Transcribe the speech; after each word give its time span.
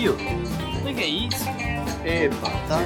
Tio, 0.00 0.16
liga 0.82 1.04
isso. 1.04 1.44
Epá, 2.06 2.50
tá. 2.66 2.78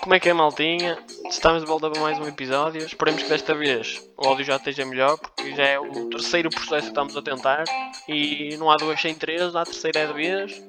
Como 0.00 0.14
é 0.14 0.18
que 0.18 0.28
é, 0.28 0.32
maltinha? 0.32 0.98
Estamos 1.30 1.62
de 1.62 1.68
volta 1.68 1.88
para 1.88 2.00
mais 2.00 2.18
um 2.18 2.26
episódio. 2.26 2.84
Esperemos 2.84 3.22
que 3.22 3.28
desta 3.28 3.54
vez 3.54 4.02
o 4.16 4.26
áudio 4.26 4.44
já 4.44 4.56
esteja 4.56 4.84
melhor, 4.84 5.16
porque 5.16 5.54
já 5.54 5.62
é 5.62 5.78
o 5.78 6.10
terceiro 6.10 6.50
processo 6.50 6.86
que 6.86 6.88
estamos 6.88 7.16
a 7.16 7.22
tentar. 7.22 7.62
E 8.08 8.56
não 8.56 8.68
há 8.68 8.76
duas 8.76 9.00
sem 9.00 9.14
três, 9.14 9.54
há 9.54 9.62
a 9.62 9.64
terceira 9.64 10.00
é 10.00 10.06
de 10.08 10.12
vez. 10.12 10.60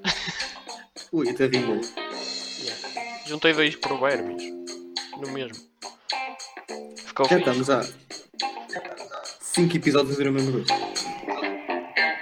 Ui, 1.12 1.32
até 1.32 1.48
rimou. 1.48 1.82
Yeah. 2.62 3.26
Juntei 3.26 3.54
dois 3.54 3.76
provérbios 3.76 4.44
no 5.18 5.32
mesmo. 5.32 5.58
Ficou 6.96 7.26
Já 7.28 7.40
fixe. 7.40 7.50
estamos 7.50 7.70
há 7.72 7.82
5 9.42 9.78
episódios 9.78 10.12
a 10.12 10.16
dizer 10.16 10.28
a 10.28 10.32
mesma 10.32 10.52
coisa. 10.52 10.89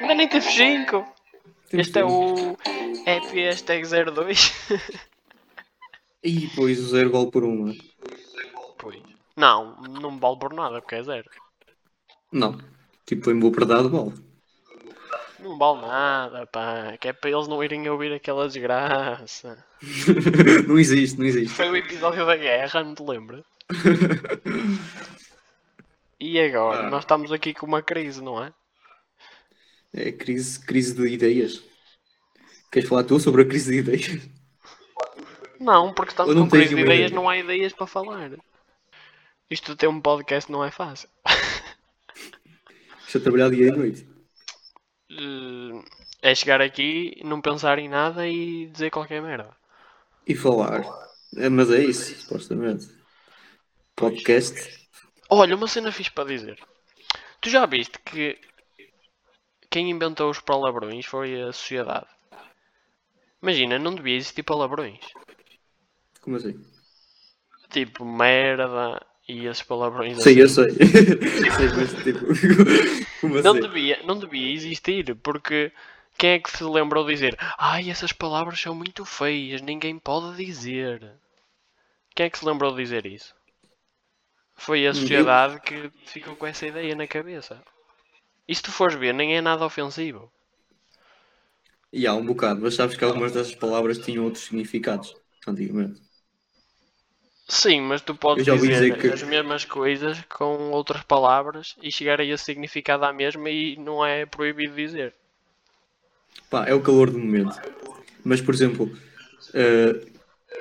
Ainda 0.08 0.16
nem 0.20 0.30
teve 0.30 0.50
5. 0.50 1.06
Temos 1.70 1.88
Este 1.88 2.00
é 2.00 2.06
o 2.06 2.52
Happy 3.06 3.42
Hashtag 3.42 3.84
02. 3.86 4.54
E 6.24 6.48
depois 6.48 6.80
o 6.80 6.88
zero 6.88 7.10
gol 7.10 7.30
por 7.30 7.44
um, 7.44 7.66
não 7.66 7.72
é? 7.74 7.76
Pois. 8.78 9.02
Não, 9.36 9.76
não 9.82 10.12
me 10.12 10.20
vale 10.20 10.40
por 10.40 10.54
nada, 10.54 10.80
porque 10.80 10.96
é 10.96 11.04
zero. 11.04 11.30
Não. 12.32 12.58
Tipo, 13.06 13.32
em 13.32 13.40
boa 13.40 13.52
verdade, 13.52 13.90
bola. 13.90 14.14
Não 15.42 15.58
vale 15.58 15.82
nada, 15.82 16.48
pá. 16.48 16.98
Que 17.02 17.10
é 17.10 17.14
para 17.14 17.30
eles 17.30 17.50
não 17.50 17.62
irem 17.62 17.90
ouvir 17.90 18.14
aquela 18.14 18.48
desgraça. 18.48 19.62
não 20.68 20.80
existe, 20.80 21.20
não 21.20 21.26
existe. 21.26 21.54
Foi 21.54 21.70
o 21.70 21.76
episódio 21.76 22.26
da 22.26 22.38
guerra, 22.38 22.82
não 22.82 22.96
te 22.96 23.04
lembras? 23.04 23.44
E 26.20 26.40
agora? 26.40 26.88
Ah. 26.88 26.90
Nós 26.90 27.04
estamos 27.04 27.32
aqui 27.32 27.54
com 27.54 27.68
uma 27.68 27.84
crise, 27.84 28.24
não 28.24 28.44
é? 28.44 28.52
É 29.94 30.12
crise, 30.14 30.60
crise 30.66 30.96
de 30.96 31.08
ideias. 31.08 31.62
Queres 32.72 32.88
falar 32.88 33.04
tu 33.04 33.20
sobre 33.20 33.42
a 33.42 33.46
crise 33.48 33.72
de 33.72 33.78
ideias? 33.80 34.30
Não, 35.60 35.94
porque 35.94 36.12
estamos 36.12 36.36
não 36.36 36.48
com 36.48 36.50
crise 36.50 36.74
de 36.74 36.82
ideias, 36.82 37.12
ideia? 37.12 37.12
não 37.12 37.28
há 37.30 37.38
ideias 37.38 37.74
para 37.74 37.86
falar. 37.88 38.32
Isto 39.50 39.72
de 39.74 39.78
ter 39.78 39.88
um 39.90 40.00
podcast 40.02 40.50
não 40.50 40.64
é 40.64 40.72
fácil. 40.72 41.10
Estou 43.06 43.20
a 43.20 43.24
trabalhar 43.24 43.50
dia 43.50 43.68
e 43.68 43.72
noite. 43.72 44.02
Eh, 45.10 45.84
É 46.22 46.34
chegar 46.36 46.62
aqui, 46.62 47.22
não 47.24 47.42
pensar 47.42 47.78
em 47.80 47.88
nada 47.90 48.28
e 48.28 48.68
dizer 48.68 48.90
qualquer 48.92 49.22
merda. 49.22 49.56
E 50.28 50.36
falar. 50.36 50.84
É, 51.36 51.50
mas 51.50 51.72
é 51.72 51.84
isso, 51.84 52.16
supostamente. 52.22 52.88
Podcast. 53.96 54.58
Olha, 55.30 55.56
uma 55.56 55.68
cena 55.68 55.92
fixe 55.92 56.12
para 56.12 56.28
dizer. 56.30 56.58
Tu 57.42 57.50
já 57.50 57.66
viste 57.66 58.00
que 58.00 58.40
quem 59.70 59.90
inventou 59.92 60.30
os 60.30 60.40
palavrões 60.42 61.06
foi 61.06 61.42
a 61.42 61.54
sociedade. 61.54 62.08
Imagina, 63.42 63.80
não 63.80 63.96
devia 63.96 64.16
existir 64.16 64.44
palavrões. 64.44 65.00
Como 66.22 66.36
assim? 66.38 66.54
Tipo, 67.70 68.06
merda 68.06 69.06
e 69.28 69.46
esses 69.46 69.64
palavrões 69.64 70.18
Sei, 70.18 70.34
assim. 70.34 70.42
eu 70.42 70.50
sei. 70.50 70.70
sei, 71.58 71.70
mas 71.76 71.94
tipo. 72.04 72.26
Como 73.20 73.36
Não 73.42 73.52
assim? 73.52 73.62
devia, 73.62 74.02
não 74.04 74.18
devia 74.20 74.54
existir, 74.54 75.16
porque 75.16 75.72
quem 76.18 76.32
é 76.32 76.40
que 76.40 76.52
se 76.52 76.64
lembrou 76.64 77.06
de 77.06 77.14
dizer 77.14 77.38
Ai, 77.58 77.90
essas 77.90 78.12
palavras 78.12 78.60
são 78.60 78.76
muito 78.76 79.06
feias, 79.06 79.62
ninguém 79.62 79.98
pode 80.00 80.38
dizer. 80.46 81.14
Quem 82.16 82.26
é 82.26 82.30
que 82.30 82.38
se 82.40 82.46
lembrou 82.46 82.72
de 82.72 82.84
dizer 82.84 83.06
isso? 83.06 83.34
Foi 84.56 84.86
a 84.86 84.94
sociedade 84.94 85.62
que 85.62 85.90
ficou 86.06 86.36
com 86.36 86.46
essa 86.48 86.68
ideia 86.68 86.94
na 86.96 87.08
cabeça. 87.08 87.64
E 88.48 88.54
se 88.56 88.64
tu 88.64 88.72
fores 88.72 88.96
ver, 89.04 89.14
nem 89.14 89.36
é 89.38 89.42
nada 89.42 89.64
ofensivo. 89.66 90.32
E 91.92 92.08
há 92.08 92.14
um 92.14 92.26
bocado, 92.26 92.62
mas 92.62 92.76
sabes 92.76 92.96
que 92.96 93.04
algumas 93.04 93.34
dessas 93.34 93.54
palavras 93.56 93.98
tinham 94.00 94.24
outros 94.24 94.46
significados 94.46 95.14
antigamente. 95.48 96.02
Sim, 97.50 97.82
mas 97.82 98.02
tu 98.02 98.16
podes 98.16 98.46
dizer, 98.48 98.94
que- 98.96 99.12
as 99.12 99.22
mesmas 99.22 99.66
coisas 99.66 100.24
com 100.30 100.72
outras 100.72 101.04
palavras 101.04 101.76
e 101.82 101.92
chegar 101.92 102.22
a 102.22 102.24
esse 102.24 102.46
significado 102.46 103.04
à 103.04 103.12
mesma 103.12 103.50
e 103.50 103.76
não 103.76 104.06
é 104.06 104.26
proibido 104.26 104.76
dizer. 104.76 105.14
Pá, 106.50 106.66
é 106.68 106.74
o 106.74 106.82
calor 106.82 107.10
do 107.12 107.20
momento. 107.20 107.56
Mas, 108.24 108.42
por 108.42 108.54
exemplo, 108.54 108.92
eh, 109.54 110.08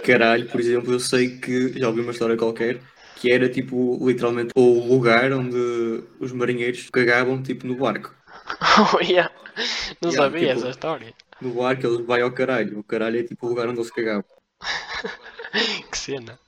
caralho, 0.04 0.48
por 0.50 0.60
exemplo, 0.60 0.92
eu 0.92 1.00
sei 1.00 1.38
que 1.38 1.78
já 1.78 1.88
ouvi 1.88 2.00
uma 2.00 2.12
história 2.12 2.36
qualquer 2.36 2.82
que 3.16 3.32
era 3.32 3.48
tipo 3.48 3.98
literalmente 4.06 4.52
o 4.54 4.86
lugar 4.86 5.32
onde 5.32 6.04
os 6.20 6.30
marinheiros 6.32 6.88
cagavam 6.90 7.42
tipo 7.42 7.66
no 7.66 7.76
barco. 7.76 8.14
Oh, 8.94 9.00
yeah. 9.02 9.30
Não 10.02 10.10
Yeah, 10.10 10.16
sabia 10.24 10.48
tipo- 10.48 10.52
essa 10.60 10.68
história. 10.70 11.14
No 11.40 11.54
barco 11.54 11.86
eles 11.86 12.06
vai 12.06 12.20
ao 12.22 12.30
caralho. 12.30 12.78
O 12.78 12.84
caralho 12.84 13.18
é 13.18 13.22
tipo 13.24 13.46
o 13.46 13.48
lugar 13.48 13.68
onde 13.68 13.80
eles 13.80 13.90
cagavam. 13.90 14.24
Que 15.90 15.96
cena. 15.96 16.38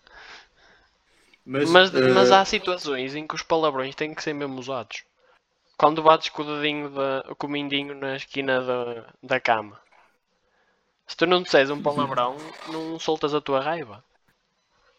Mas, 1.45 1.71
Mas, 1.71 1.95
eh, 1.95 2.13
mas 2.13 2.31
há 2.31 2.45
situações 2.45 3.15
em 3.15 3.27
que 3.27 3.35
os 3.35 3.43
palavrões 3.43 3.95
têm 3.95 4.13
que 4.15 4.23
ser 4.23 4.35
mesmo 4.35 4.59
usados. 4.59 5.03
Quando 5.79 6.03
bates 6.03 6.29
com 6.29 6.43
o 6.43 6.57
dedinho, 6.57 6.91
da, 6.91 7.25
com 7.39 7.47
o 7.47 7.51
mindinho 7.51 7.95
na 7.95 8.17
esquina 8.17 8.61
da, 8.61 9.07
da 9.23 9.41
cama. 9.41 9.81
Se 11.07 11.17
tu 11.17 11.25
não 11.25 11.43
disseres 11.43 11.71
um 11.71 11.81
palavrão, 11.81 12.37
não 12.71 12.99
soltas 12.99 13.33
a 13.33 13.41
tua 13.41 13.61
raiva. 13.61 14.05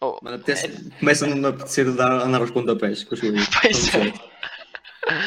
Oh, 0.02 0.20
mano, 0.20 0.36
até 0.36 0.54
se- 0.56 0.90
começa 0.98 1.26
a 1.26 1.48
apetecer 1.48 1.84
de 1.86 1.92
dar, 1.96 2.12
andar 2.26 2.40
aos 2.40 2.50
pontapés 2.50 3.04
com 3.04 3.14
as 3.14 3.20
coisas. 3.20 3.48
Pois 3.60 3.94
é. 3.94 4.12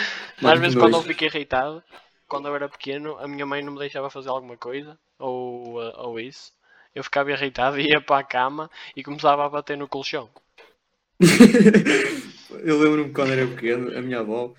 Mano, 0.42 0.56
Às 0.56 0.60
vezes 0.60 0.76
quando 0.76 0.96
eu 0.98 1.02
fico 1.02 1.24
irritado, 1.24 1.84
quando 2.28 2.48
eu 2.48 2.56
era 2.56 2.70
pequeno, 2.70 3.18
a 3.20 3.28
minha 3.28 3.46
mãe 3.46 3.62
não 3.64 3.74
me 3.74 3.80
deixava 3.80 4.10
fazer 4.10 4.30
alguma 4.30 4.58
coisa, 4.58 5.00
ou, 5.20 5.80
uh, 5.82 5.94
ou 6.08 6.20
isso. 6.20 6.52
Eu 6.96 7.04
ficava 7.04 7.32
irritado, 7.32 7.80
ia 7.82 8.02
para 8.02 8.20
a 8.20 8.24
cama 8.24 8.70
e 8.96 9.04
começava 9.04 9.46
a 9.46 9.50
bater 9.50 9.78
no 9.78 9.88
colchão. 9.88 10.30
eu 12.64 12.80
lembro-me 12.80 13.14
quando 13.14 13.32
era 13.34 13.48
pequeno, 13.48 13.96
a 13.98 14.02
minha 14.02 14.20
avó, 14.20 14.54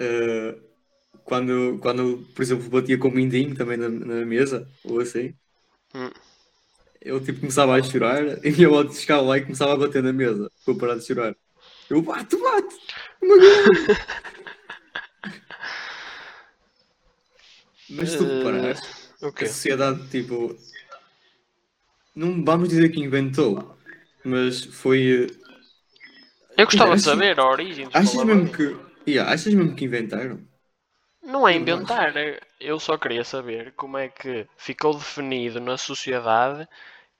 eh, 0.00 0.58
quando, 1.24 1.78
quando, 1.80 2.26
por 2.34 2.42
exemplo, 2.42 2.70
batia 2.70 2.98
com 2.98 3.08
o 3.08 3.12
mindinho 3.12 3.56
também 3.56 3.76
na, 3.78 3.88
na 3.88 4.26
mesa, 4.26 4.68
ou 4.84 5.00
assim, 5.00 5.34
Hum. 5.94 6.12
Eu 7.00 7.20
tipo 7.24 7.40
começava 7.40 7.74
a 7.76 7.82
chorar 7.82 8.44
e 8.44 8.48
a 8.48 8.52
minha 8.52 8.68
avó 8.68 8.88
chegava 8.92 9.22
lá 9.22 9.38
e 9.38 9.42
começava 9.42 9.72
a 9.74 9.76
bater 9.76 10.02
na 10.02 10.12
mesa 10.12 10.50
para 10.64 10.74
eu 10.74 10.78
parar 10.78 10.96
de 10.96 11.06
chorar. 11.06 11.36
Eu 11.88 12.02
bate! 12.02 12.36
Magoa! 13.22 13.64
Mas 17.90 18.10
se 18.10 18.18
tu 18.18 18.24
Eh, 18.24 18.36
reparares, 18.38 18.80
O 19.22 19.28
a 19.28 19.32
quê? 19.32 19.46
sociedade, 19.46 20.08
tipo, 20.08 20.56
não 22.14 22.44
vamos 22.44 22.68
dizer 22.68 22.90
que 22.90 23.00
inventou, 23.00 23.76
mas 24.24 24.64
foi. 24.64 25.26
eh, 25.26 25.50
Eu 26.56 26.66
gostava 26.66 26.96
de 26.96 27.02
saber 27.02 27.38
a 27.40 27.46
origem 27.48 27.88
Achas 27.92 28.24
mesmo 28.24 28.50
que. 28.52 28.76
Yeah, 29.08 29.32
achas 29.32 29.52
mesmo 29.54 29.74
que 29.74 29.84
inventaram? 29.84 30.40
Não 31.22 31.46
é 31.46 31.54
inventar, 31.54 32.16
é- 32.16 32.40
eu 32.58 32.78
só 32.80 32.96
queria 32.98 33.24
saber 33.24 33.72
como 33.72 33.96
é 33.98 34.08
que 34.08 34.46
ficou 34.56 34.94
definido 34.94 35.60
na 35.60 35.76
sociedade 35.76 36.66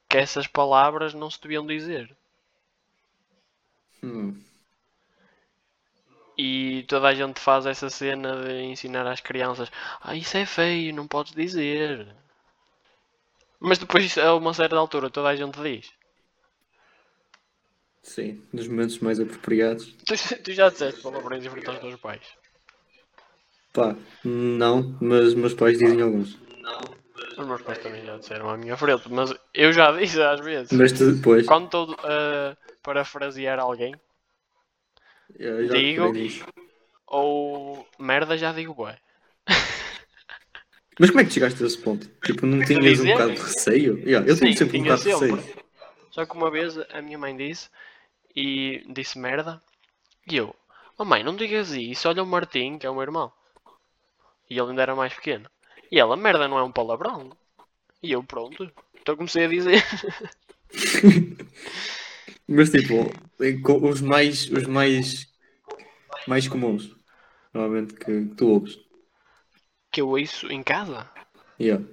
que 0.08 0.18
essas 0.18 0.46
palavras 0.46 1.14
não 1.14 1.30
se 1.30 1.40
deviam 1.40 1.66
dizer. 1.66 2.14
Hum. 4.02 4.40
E 6.36 6.84
toda 6.88 7.08
a 7.08 7.14
gente 7.14 7.38
faz 7.38 7.66
essa 7.66 7.90
cena 7.90 8.44
de 8.44 8.62
ensinar 8.62 9.06
às 9.06 9.20
crianças: 9.20 9.70
Ah, 10.00 10.16
isso 10.16 10.36
é 10.36 10.46
feio, 10.46 10.94
não 10.94 11.06
podes 11.06 11.34
dizer. 11.34 12.08
Mas 13.60 13.78
depois, 13.78 14.16
a 14.16 14.34
uma 14.34 14.54
certa 14.54 14.76
altura, 14.76 15.10
toda 15.10 15.28
a 15.28 15.36
gente 15.36 15.60
diz. 15.60 15.92
Sim, 18.02 18.42
nos 18.52 18.66
momentos 18.66 18.98
mais 18.98 19.20
apropriados. 19.20 19.92
Tu, 20.06 20.14
tu 20.42 20.52
já 20.52 20.70
disseste 20.70 21.02
palavrões 21.02 21.44
em 21.44 21.50
frente 21.50 21.68
aos 21.68 21.78
teus 21.78 22.00
pais. 22.00 22.39
Pá, 23.72 23.94
não, 24.24 24.96
mas 25.00 25.34
meus 25.34 25.54
pais 25.54 25.78
dizem 25.78 26.02
alguns. 26.02 26.36
Os 27.38 27.46
meus 27.46 27.62
pais 27.62 27.78
também 27.78 28.04
já 28.04 28.16
disseram 28.18 28.50
à 28.50 28.56
minha 28.56 28.76
frente, 28.76 29.10
mas 29.10 29.32
eu 29.54 29.72
já 29.72 29.92
disse 29.92 30.20
às 30.20 30.40
vezes. 30.40 30.72
Mas 30.72 30.92
tu 30.92 31.12
depois. 31.12 31.46
Quando 31.46 31.66
estou 31.66 31.94
a 32.04 32.56
parafrasear 32.82 33.58
alguém, 33.60 33.94
eu 35.38 35.66
já 35.66 35.74
digo- 35.74 36.12
ou 37.06 37.86
merda, 37.98 38.36
já 38.36 38.52
digo 38.52 38.74
bué. 38.74 38.98
Mas 40.98 41.10
como 41.10 41.20
é 41.20 41.24
que 41.24 41.32
chegaste 41.32 41.62
a 41.62 41.66
esse 41.66 41.78
ponto? 41.78 42.08
Tipo, 42.24 42.44
não 42.46 42.62
tinhas 42.64 42.82
um 42.84 43.04
dizer? 43.04 43.12
bocado 43.12 43.34
de 43.34 43.40
receio? 43.40 43.98
Yeah, 44.00 44.28
eu 44.28 44.36
tenho 44.38 44.52
Sim, 44.52 44.58
sempre 44.58 44.78
um 44.78 44.82
tinha 44.82 44.96
bocado 44.96 45.08
de 45.08 45.18
sempre. 45.18 45.36
receio. 45.36 45.64
Só 46.10 46.26
que 46.26 46.36
uma 46.36 46.50
vez 46.50 46.76
a 46.92 47.00
minha 47.00 47.18
mãe 47.18 47.36
disse 47.36 47.70
e 48.36 48.84
disse 48.92 49.18
merda 49.18 49.62
e 50.30 50.36
eu, 50.36 50.54
oh 50.98 51.04
mãe, 51.04 51.22
não 51.24 51.36
digas 51.36 51.70
isso, 51.70 52.08
olha 52.08 52.22
o 52.22 52.26
Martim, 52.26 52.78
que 52.78 52.86
é 52.86 52.90
o 52.90 52.94
meu 52.94 53.02
irmão. 53.02 53.32
E 54.50 54.58
ele 54.58 54.70
ainda 54.70 54.82
era 54.82 54.94
mais 54.96 55.14
pequeno. 55.14 55.48
E 55.90 55.98
ela, 55.98 56.16
merda, 56.16 56.46
não 56.48 56.58
é 56.58 56.62
um 56.62 56.72
palavrão. 56.72 57.30
E 58.02 58.12
eu, 58.12 58.22
pronto, 58.22 58.70
então 59.00 59.16
comecei 59.16 59.44
a 59.44 59.48
dizer. 59.48 59.82
Mas 62.48 62.70
tipo, 62.70 62.94
os 63.86 64.00
mais, 64.00 64.50
os 64.50 64.66
mais, 64.66 65.26
mais 66.26 66.48
comuns, 66.48 66.94
normalmente 67.54 67.94
que 67.94 68.26
tu 68.36 68.48
ouves. 68.48 68.78
que 69.92 70.00
eu 70.00 70.08
ouço 70.08 70.46
em 70.50 70.62
casa. 70.62 71.08
Yeah. 71.60 71.84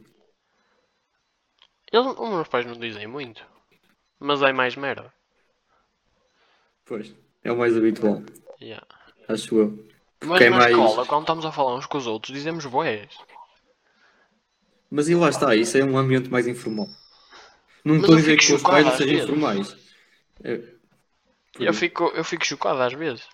Eles, 1.91 2.07
os 2.07 2.29
meus 2.29 2.47
pais 2.47 2.65
não 2.65 2.73
dizem 2.79 3.07
muito. 3.07 3.45
Mas 4.19 4.41
é 4.41 4.51
mais 4.53 4.75
merda. 4.75 5.13
Pois. 6.85 7.13
É 7.43 7.51
o 7.51 7.57
mais 7.57 7.77
habitual, 7.77 8.23
Yeah. 8.59 8.85
acho 9.29 9.55
eu. 9.57 9.87
Mas 10.23 10.41
é 10.41 10.49
na 10.49 10.57
mais- 10.57 10.71
escola, 10.71 11.05
quando 11.05 11.21
estamos 11.21 11.45
a 11.45 11.51
falar 11.51 11.75
uns 11.75 11.85
com 11.85 11.97
os 11.97 12.07
outros, 12.07 12.33
dizemos 12.33 12.65
boés. 12.65 13.09
Mas 14.89 15.09
e 15.09 15.15
lá 15.15 15.29
está, 15.29 15.55
isso 15.55 15.77
é 15.77 15.83
um 15.83 15.97
ambiente 15.97 16.29
mais 16.29 16.47
informal. 16.47 16.87
Não 17.83 17.97
estou 17.97 18.15
a 18.15 18.17
eu 18.17 18.21
dizer 18.21 18.37
que 18.37 18.53
os 18.53 18.61
pais 18.61 18.85
não 18.85 18.95
sejam 18.97 19.23
informais. 19.23 19.75
É, 20.43 20.57
por 21.53 21.61
Eu 21.63 21.71
isso. 21.71 21.79
fico, 21.79 22.05
eu 22.15 22.23
fico 22.23 22.45
chocado 22.45 22.81
às 22.81 22.93
vezes. 22.93 23.27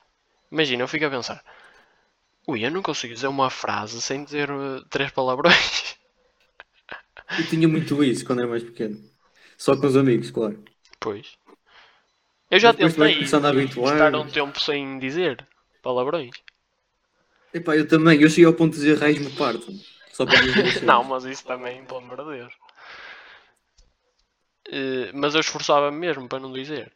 Imagina, 0.51 0.83
eu 0.83 0.87
fico 0.87 1.05
a 1.05 1.09
pensar. 1.09 1.43
Ui, 2.47 2.65
eu 2.65 2.71
não 2.71 2.81
consigo 2.81 3.13
dizer 3.13 3.27
uma 3.27 3.49
frase 3.49 4.01
sem 4.01 4.23
dizer 4.23 4.51
uh, 4.51 4.83
três 4.89 5.11
palavrões. 5.11 5.95
Eu 7.39 7.47
tinha 7.47 7.67
muito 7.67 8.03
isso 8.03 8.23
quando 8.25 8.39
era 8.39 8.49
mais 8.49 8.63
pequeno. 8.63 8.99
Só 9.57 9.75
com 9.75 9.87
os 9.87 9.95
amigos, 9.95 10.29
claro. 10.29 10.61
Pois. 10.99 11.35
Eu 12.51 12.59
já 12.59 12.71
tentei 12.73 13.21
estar 13.21 14.15
um 14.15 14.27
tempo 14.27 14.59
sem 14.59 14.99
dizer 14.99 15.47
palavrões. 15.81 16.35
Epá, 17.53 17.75
eu 17.75 17.87
também, 17.87 18.19
eu 18.21 18.29
cheguei 18.29 18.45
ao 18.45 18.53
ponto 18.53 18.73
de 18.73 18.79
dizer 18.79 18.97
raios 18.97 19.19
me 19.19 19.29
partam. 19.31 19.73
Só 20.11 20.25
para 20.25 20.41
dizer. 20.41 20.83
Não, 20.85 21.03
mas 21.03 21.23
isso 21.25 21.45
também, 21.45 21.83
pelo 21.85 21.99
amor 21.99 22.17
de 22.17 22.37
Deus. 22.37 22.53
Eh, 24.71 25.11
mas 25.13 25.35
eu 25.35 25.41
esforçava-me 25.41 25.97
mesmo 25.97 26.27
para 26.27 26.39
não 26.39 26.51
dizer. 26.51 26.91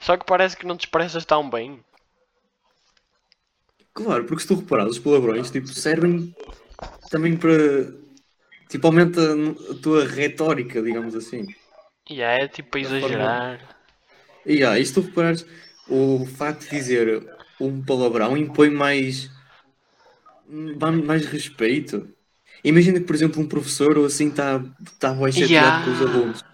Só 0.00 0.16
que 0.16 0.24
parece 0.24 0.56
que 0.56 0.66
não 0.66 0.76
te 0.76 0.86
expressas 0.86 1.24
tão 1.24 1.48
bem. 1.48 1.84
Claro, 3.92 4.24
porque 4.24 4.42
se 4.42 4.48
tu 4.48 4.54
reparares, 4.54 4.92
os 4.92 4.98
palavrões 4.98 5.50
tipo, 5.50 5.68
servem 5.68 6.34
também 7.10 7.36
para. 7.36 7.92
Tipo, 8.68 8.86
aumenta 8.86 9.20
a 9.70 9.74
tua 9.82 10.06
retórica, 10.06 10.82
digamos 10.82 11.14
assim. 11.14 11.46
E 12.08 12.20
é 12.20 12.46
tipo 12.48 12.70
para 12.70 12.80
exagerar. 12.80 13.76
E 14.46 14.62
ah, 14.62 14.78
e 14.78 14.84
se 14.84 14.94
tu 14.94 15.00
reparares, 15.00 15.46
o 15.88 16.24
facto 16.26 16.62
de 16.62 16.70
dizer 16.70 17.37
um 17.60 17.82
palavrão 17.82 18.36
impõe 18.36 18.70
mais. 18.70 19.30
mais 21.04 21.26
respeito. 21.26 22.08
Imagina 22.64 22.98
que, 22.98 23.06
por 23.06 23.14
exemplo, 23.14 23.40
um 23.40 23.46
professor 23.46 23.96
ou 23.98 24.06
assim 24.06 24.28
está 24.28 24.60
tá 24.98 25.12
bem 25.14 25.30
chateado 25.32 25.52
Yeah. 25.52 25.84
com 25.84 25.90
os 25.92 26.00
alunos. 26.02 26.44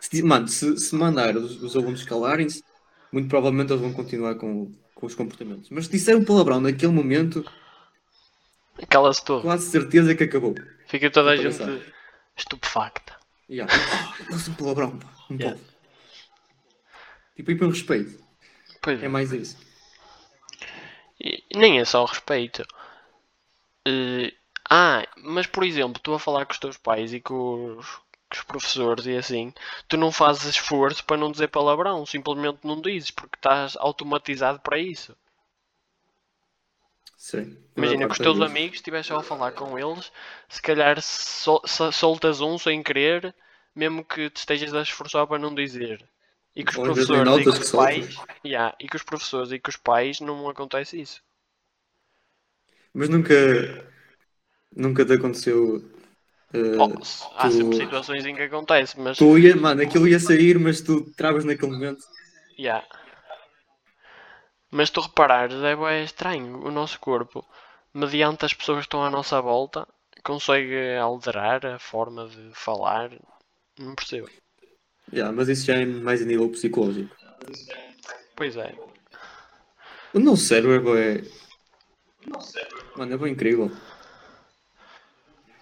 Se, 0.00 0.22
mano, 0.22 0.46
se, 0.48 0.76
se 0.76 0.94
mandar 0.94 1.36
os, 1.36 1.62
os 1.62 1.74
alunos 1.74 2.02
calarem-se, 2.04 2.62
muito 3.10 3.28
provavelmente 3.28 3.70
eles 3.72 3.80
vão 3.80 3.92
continuar 3.92 4.34
com, 4.34 4.70
com 4.94 5.06
os 5.06 5.14
comportamentos. 5.14 5.70
Mas 5.70 5.86
se 5.86 5.92
disser 5.92 6.16
um 6.16 6.24
palavrão 6.24 6.60
naquele 6.60 6.92
momento, 6.92 7.44
Cala-se 8.88 9.24
tudo. 9.24 9.42
quase 9.42 9.70
certeza 9.70 10.14
que 10.14 10.24
acabou. 10.24 10.54
Fica 10.86 11.10
toda 11.10 11.30
a 11.30 11.36
gente 11.36 11.56
pensar. 11.56 11.78
estupefacta. 12.36 13.14
Yeah. 13.48 13.72
Oh, 14.30 14.50
um 14.50 14.54
palavrão, 14.54 14.98
pá. 14.98 15.08
Não 15.30 15.38
Yeah. 15.38 15.60
Tipo, 17.36 17.50
aí 17.50 17.56
para 17.56 17.68
respeito. 17.68 18.22
Pois 18.82 19.02
É 19.02 19.08
mais 19.08 19.32
isso. 19.32 19.56
Nem 21.54 21.80
é 21.80 21.84
só 21.84 22.02
o 22.02 22.06
respeito. 22.06 22.64
Eh, 23.86 24.32
ah, 24.70 25.06
mas 25.18 25.46
por 25.46 25.64
exemplo, 25.64 26.00
tu 26.02 26.12
a 26.14 26.18
falar 26.18 26.44
com 26.46 26.52
os 26.52 26.58
teus 26.58 26.76
pais 26.76 27.12
e 27.14 27.20
com 27.20 27.76
os, 27.78 27.86
com 27.96 28.02
os 28.34 28.42
professores 28.42 29.06
e 29.06 29.16
assim, 29.16 29.52
tu 29.88 29.96
não 29.96 30.12
fazes 30.12 30.44
esforço 30.44 31.02
para 31.04 31.16
não 31.16 31.32
dizer 31.32 31.48
palavrão, 31.48 32.04
simplesmente 32.06 32.60
não 32.64 32.80
dizes 32.80 33.10
porque 33.10 33.36
estás 33.36 33.74
automatizado 33.76 34.60
para 34.60 34.78
isso. 34.78 35.16
Sim. 37.16 37.58
Imagina 37.76 38.06
que 38.06 38.12
os 38.12 38.20
teus 38.20 38.40
amigos 38.40 38.76
estivessem 38.76 39.08
só 39.08 39.18
a 39.18 39.22
falar 39.22 39.50
com 39.52 39.76
eles, 39.78 40.12
se 40.48 40.62
calhar 40.62 41.00
sol- 41.02 41.62
so- 41.66 41.90
soltas 41.90 42.40
um 42.40 42.56
sem 42.56 42.82
querer, 42.84 43.34
mesmo 43.74 44.04
que 44.04 44.30
te 44.30 44.36
estejas 44.36 44.72
a 44.74 44.82
esforçar 44.82 45.26
para 45.26 45.40
não 45.40 45.52
dizer. 45.54 46.08
E 46.56 46.64
que 46.64 46.72
os 46.72 46.78
Ou 46.78 46.86
professores 46.86 47.36
e 47.36 47.46
que 47.46 47.56
os 47.58 47.64
pais, 47.78 48.26
Yeah, 48.44 48.74
e 48.80 48.88
que 48.88 48.96
os 48.96 49.02
professores 49.04 49.52
e 49.52 49.60
que 49.60 49.70
os 49.70 49.76
pais 49.76 50.20
não 50.20 50.48
acontece 50.48 51.00
isso. 51.00 51.22
Mas 52.92 53.08
nunca. 53.08 53.34
Nunca 54.76 55.04
te 55.06 55.14
aconteceu. 55.14 55.82
eh, 56.54 56.78
Oh, 56.78 56.88
há 57.36 57.50
tu- 57.50 57.50
sempre 57.50 57.76
situações 57.76 58.24
em 58.24 58.36
que 58.36 58.42
acontece, 58.42 59.00
mas 59.00 59.18
tu 59.18 59.38
ia, 59.38 59.56
mano, 59.56 59.82
aquilo 59.82 60.06
ia 60.08 60.20
sair, 60.20 60.58
mas 60.58 60.80
tu 60.80 60.94
travas 61.16 61.44
naquele 61.44 61.72
momento. 61.72 62.04
yeah. 62.56 62.82
Mas 64.76 64.90
tu 64.94 65.00
reparares, 65.08 65.60
é 65.70 65.74
bué 65.80 65.94
estranho. 66.02 66.52
O 66.68 66.70
nosso 66.78 66.98
corpo, 67.08 67.38
mediante 68.02 68.44
as 68.44 68.52
pessoas 68.58 68.78
que 68.80 68.86
estão 68.88 69.02
à 69.04 69.08
nossa 69.16 69.40
volta, 69.40 69.80
consegue 70.30 70.78
alterar 71.10 71.60
a 71.64 71.78
forma 71.78 72.22
de 72.28 72.42
falar. 72.66 73.08
Não 73.78 73.94
percebo. 73.94 74.28
Yeah, 75.12 75.34
mas 75.34 75.48
isso 75.48 75.66
já 75.66 75.76
é 75.76 75.84
mais 75.84 76.22
a 76.22 76.24
nível 76.24 76.48
psicológico. 76.48 77.14
Pois 78.36 78.56
é. 78.56 78.74
O 80.12 80.18
nosso 80.18 80.44
cérebro 80.44 80.96
é. 80.96 81.22
Mano, 82.96 83.14
é 83.14 83.16
bem 83.16 83.32
incrível. 83.32 83.70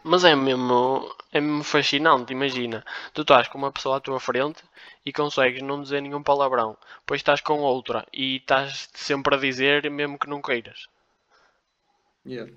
Mas 0.05 0.25
é 0.25 0.35
mesmo, 0.35 1.15
é 1.33 1.41
mesmo 1.41 1.63
fascinante, 1.63 2.33
imagina. 2.33 2.85
Tu 3.15 3.23
estás 3.23 3.47
com 3.49 3.59
uma 3.59 3.73
pessoa 3.73 3.99
à 3.99 4.01
tua 4.01 4.19
frente 4.19 4.63
e 5.07 5.13
consegues 5.13 5.63
não 5.63 5.83
dizer 5.83 6.01
nenhum 6.01 6.23
palavrão. 6.23 6.77
Depois 7.01 7.21
estás 7.21 7.41
com 7.41 7.61
outra 7.61 8.07
e 8.13 8.37
estás 8.37 8.89
sempre 8.95 9.35
a 9.35 9.39
dizer 9.39 9.89
mesmo 9.91 10.19
que 10.19 10.29
não 10.29 10.43
queiras. 10.43 10.89
Yeah. 12.27 12.53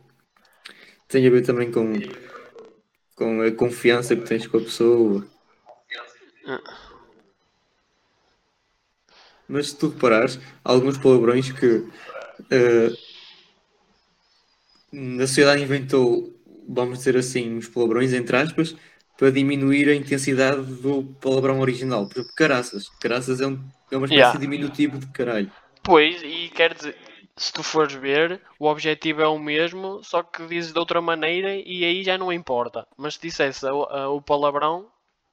Tem 1.08 1.26
a 1.26 1.30
ver 1.30 1.46
também 1.46 1.72
com, 1.72 1.94
com 3.16 3.42
a 3.42 3.52
confiança 3.52 4.16
que 4.16 4.24
tens 4.24 4.48
com 4.48 4.58
a 4.58 4.62
pessoa. 4.62 5.28
Mas 9.48 9.70
se 9.70 9.78
tu 9.78 9.90
reparares, 9.90 10.40
há 10.64 10.72
alguns 10.72 10.98
palavrões 10.98 11.52
que 11.52 11.84
eh, 12.52 12.90
a 15.22 15.28
sociedade 15.28 15.62
inventou, 15.64 16.34
vamos 16.68 17.00
dizer 17.00 17.18
assim, 17.18 17.58
os 17.58 17.68
palavrões 17.68 18.14
entre 18.14 18.36
aspas, 18.38 18.76
para 19.18 19.32
diminuir 19.32 19.90
a 19.90 19.96
intensidade 19.96 20.62
do 20.82 21.04
palavrão 21.22 21.60
original. 21.60 22.08
Por 22.08 22.18
exemplo, 22.20 22.34
caraças. 22.36 22.90
Caraças 23.00 23.40
é, 23.42 23.48
um, 23.48 23.60
é 23.92 23.98
uma 23.98 24.06
espécie 24.08 24.32
Yeah. 24.32 24.40
de 24.40 24.46
diminutivo 24.46 24.98
de 25.00 25.08
caralho. 25.08 25.52
Pois, 25.84 26.22
e 26.24 26.50
quer 26.50 26.74
dizer, 26.74 26.98
se 27.38 27.54
tu 27.54 27.62
fores 27.64 27.94
ver, 27.94 28.42
o 28.60 28.66
objetivo 28.68 29.22
é 29.22 29.28
o 29.28 29.38
mesmo, 29.38 30.04
só 30.04 30.24
que 30.24 30.46
dizes 30.48 30.74
de 30.74 30.80
outra 30.80 31.02
maneira 31.02 31.56
e 31.56 31.84
aí 31.86 32.04
já 32.04 32.18
não 32.18 32.32
importa. 32.34 32.88
Mas 32.98 33.16
se 33.16 33.22
dissesse 33.22 33.66
o, 33.68 33.84
a- 33.84 34.10
o 34.10 34.22
palavrão, 34.22 34.92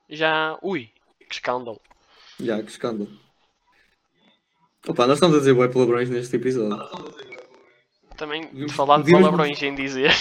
já. 0.09 0.59
Ui, 0.63 0.91
que 1.33 1.37
escândalo. 1.37 1.81
Já, 2.39 2.63
que 2.63 2.71
escândalo. 2.71 3.11
Opa, 4.87 5.07
nós 5.07 5.17
estamos 5.17 5.37
a 5.37 5.39
dizer 5.39 5.55
bué 5.55 5.69
palavrões 5.69 6.11
neste 6.11 6.37
episódio. 6.37 6.77
Também 8.17 8.43
Devíamos- 8.47 8.73
falar 8.73 8.99
de 8.99 9.05
devíamos- 9.05 9.27
palavrões 9.29 9.59
sem 9.59 9.75
dizer. 9.75 10.13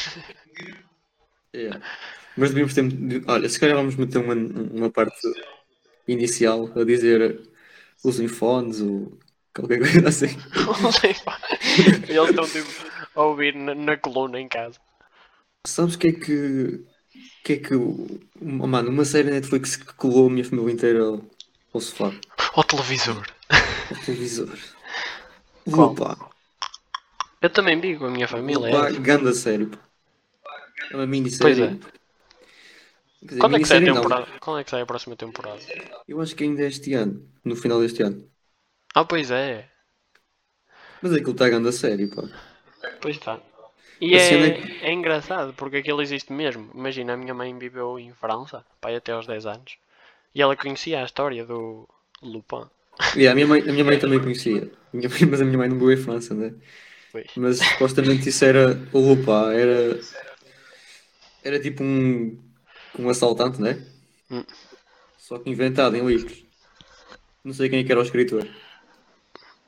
Yeah. 1.53 1.81
Mas 2.37 2.51
devíamos 2.53 2.73
ter. 2.73 2.83
Olha, 3.29 3.49
se 3.49 3.59
calhar 3.59 3.75
vamos 3.75 3.95
meter 3.95 4.19
uma, 4.19 4.33
uma 4.33 4.89
parte 4.89 5.19
inicial 6.07 6.69
a 6.79 6.83
dizer 6.85 7.41
usem 8.03 8.27
fones 8.27 8.79
ou 8.79 9.17
qualquer 9.53 9.79
coisa 9.79 10.07
assim. 10.07 10.27
Eles 12.07 12.29
estão 12.29 12.45
tipo 12.47 12.69
a 13.15 13.23
ouvir 13.23 13.53
na, 13.55 13.75
na 13.75 13.97
coluna 13.97 14.39
em 14.39 14.47
casa. 14.47 14.79
Sabes 15.67 15.95
o 15.95 15.99
que 15.99 16.07
é 16.07 16.11
que. 16.13 16.85
O 17.39 17.43
que 17.43 17.53
é 17.53 17.57
que. 17.57 17.75
o- 17.75 18.19
uma- 18.39 18.67
Mano, 18.67 18.89
uma 18.89 19.05
série 19.05 19.31
Netflix 19.31 19.75
que 19.75 19.93
colou 19.95 20.27
a 20.27 20.29
minha 20.31 20.45
família 20.45 20.73
inteira 20.73 21.03
ao, 21.03 21.21
ao 21.73 21.81
sofá, 21.81 22.11
Ao 22.55 22.63
televisor. 22.63 23.25
ao 23.89 23.97
televisor. 23.97 24.57
Opa, 25.71 26.17
Eu 27.41 27.49
também 27.49 27.79
vi 27.79 27.97
com 27.97 28.05
a 28.05 28.11
minha 28.11 28.27
família. 28.27 28.69
opa, 28.69 28.89
é. 28.89 28.93
ganda 28.99 29.33
série. 29.33 29.65
pá. 29.67 29.79
É 30.91 30.95
uma 30.95 31.07
minissérie. 31.07 31.41
Pois 31.41 31.59
é. 31.59 31.79
Dizer, 33.21 33.39
Quando 33.41 33.55
é 33.55 33.59
que 33.59 33.67
sai 33.67 33.77
a 33.77 33.81
não. 33.81 33.95
temporada? 33.95 34.27
Quando 34.39 34.59
é 34.59 34.63
que 34.63 34.69
sai 34.71 34.81
a 34.81 34.85
próxima 34.91 35.15
temporada? 35.15 35.59
Eu 36.07 36.21
acho 36.21 36.35
que 36.35 36.43
ainda 36.43 36.63
é 36.63 36.67
este 36.67 36.93
ano, 36.93 37.27
no 37.43 37.55
final 37.55 37.79
deste 37.81 38.01
ano. 38.03 38.29
Ah, 38.95 39.05
pois 39.05 39.31
é. 39.31 39.69
Mas 41.01 41.13
aquilo 41.13 41.31
está 41.31 41.49
ganda 41.49 41.71
série, 41.71 42.07
pá. 42.07 42.23
Pois 43.01 43.15
está. 43.17 43.33
E 44.01 44.09
é, 44.15 44.47
é 44.47 44.89
é 44.89 44.91
engraçado 44.91 45.53
porque 45.59 45.77
aquilo 45.77 46.01
existe 46.01 46.31
mesmo. 46.33 46.63
Imagina, 46.73 47.13
a 47.13 47.17
minha 47.17 47.33
mãe 47.33 47.57
viveu 47.65 47.99
em 47.99 48.11
França, 48.21 48.65
pai 48.81 48.95
até 48.95 49.11
aos 49.13 49.27
10 49.27 49.45
anos, 49.45 49.71
e 50.35 50.41
ela 50.41 50.57
conhecia 50.61 50.97
a 51.01 51.05
história 51.05 51.45
do 51.45 51.87
Lupin. 52.21 52.65
Yeah, 53.15 53.31
a, 53.31 53.35
minha 53.35 53.47
mãe, 53.47 53.61
a 53.61 53.71
minha 53.71 53.83
mãe 53.83 53.99
também 53.99 54.19
conhecia. 54.19 54.71
A 54.93 54.97
minha 54.97 55.09
mãe- 55.09 55.25
mas 55.29 55.41
a 55.41 55.45
minha 55.45 55.57
mãe 55.57 55.69
não 55.69 55.77
viveu 55.77 55.93
em 55.93 55.97
França, 55.97 56.33
né? 56.33 56.53
Pois. 57.11 57.31
Mas 57.35 57.59
supostamente 57.59 58.29
isso 58.29 58.45
era. 58.45 58.79
Opa, 58.93 59.53
era. 59.53 59.99
Era 61.43 61.59
tipo 61.59 61.83
um. 61.83 62.37
Um 62.99 63.09
assaltante, 63.09 63.61
né? 63.61 63.81
Hum. 64.29 64.43
Só 65.17 65.39
que 65.39 65.49
inventado 65.49 65.95
em 65.95 66.05
livros. 66.05 66.43
Não 67.43 67.53
sei 67.53 67.69
quem 67.69 67.79
é 67.79 67.83
que 67.83 67.91
era 67.91 68.01
o 68.01 68.03
escritor. 68.03 68.47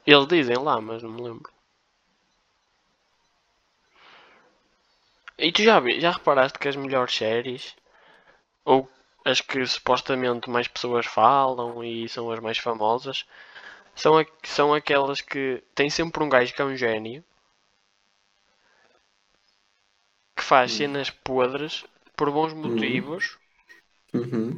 Eles 0.06 0.28
dizem 0.28 0.58
lá, 0.58 0.80
mas 0.82 1.04
não 1.04 1.12
me 1.12 1.22
lembro. 1.22 1.53
E 5.38 5.52
tu 5.52 5.62
já, 5.62 5.80
já 6.00 6.10
reparaste 6.12 6.58
que 6.58 6.68
as 6.68 6.76
melhores 6.76 7.14
séries, 7.16 7.76
ou 8.66 8.90
as 9.26 9.42
que 9.42 9.66
supostamente 9.68 10.50
mais 10.50 10.68
pessoas 10.68 11.06
falam 11.06 11.84
e 11.84 12.10
são 12.10 12.32
as 12.32 12.40
mais 12.40 12.58
famosas, 12.60 13.26
são, 13.96 14.18
a- 14.20 14.26
são 14.44 14.74
aquelas 14.74 15.22
que 15.22 15.64
tem 15.76 15.90
sempre 15.90 16.24
um 16.24 16.30
gajo 16.30 16.54
que 16.54 16.62
é 16.62 16.66
um 16.66 16.76
gênio 16.78 17.24
que 20.36 20.44
faz 20.44 20.74
cenas 20.74 21.10
podres 21.10 21.84
por 22.16 22.30
bons 22.30 22.54
motivos 22.54 23.40
Uhum. 24.14 24.58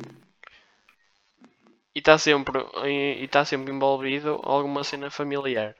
e 1.95 1.99
está 1.99 2.15
sempre, 2.27 2.57
e 2.91 3.23
está 3.27 3.41
sempre 3.43 3.71
envolvido 3.73 4.31
alguma 4.43 4.83
cena 4.83 5.09
familiar. 5.09 5.75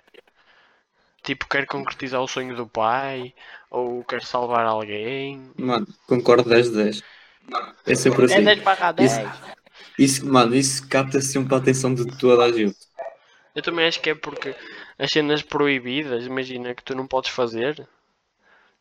Tipo, 1.26 1.48
quer 1.48 1.66
concretizar 1.66 2.22
o 2.22 2.28
sonho 2.28 2.56
do 2.56 2.68
pai, 2.68 3.34
ou 3.70 4.04
quer 4.04 4.24
salvar 4.24 4.66
alguém. 4.66 5.52
Mano, 5.58 5.88
concordo 6.08 6.48
10 6.48 6.70
de 6.70 6.76
10. 6.78 7.04
É 7.86 7.96
sempre 7.96 8.26
assim. 8.26 8.44
10 8.44 8.62
barra 8.62 8.92
10. 8.92 9.14
Isso, 9.98 10.26
mano, 10.26 10.56
isso 10.56 10.88
capta 10.88 11.20
sempre 11.20 11.56
a 11.56 11.58
atenção 11.58 11.94
de 11.94 12.06
toda 12.18 12.44
a 12.44 12.52
gente. 12.52 12.78
Eu 13.56 13.62
também 13.64 13.88
acho 13.88 14.00
que 14.00 14.12
é 14.12 14.16
porque 14.16 14.56
as 15.00 15.10
cenas 15.10 15.42
proibidas, 15.42 16.26
imagina 16.26 16.76
que 16.76 16.84
tu 16.84 16.94
não 16.94 17.08
podes 17.08 17.32
fazer, 17.32 17.88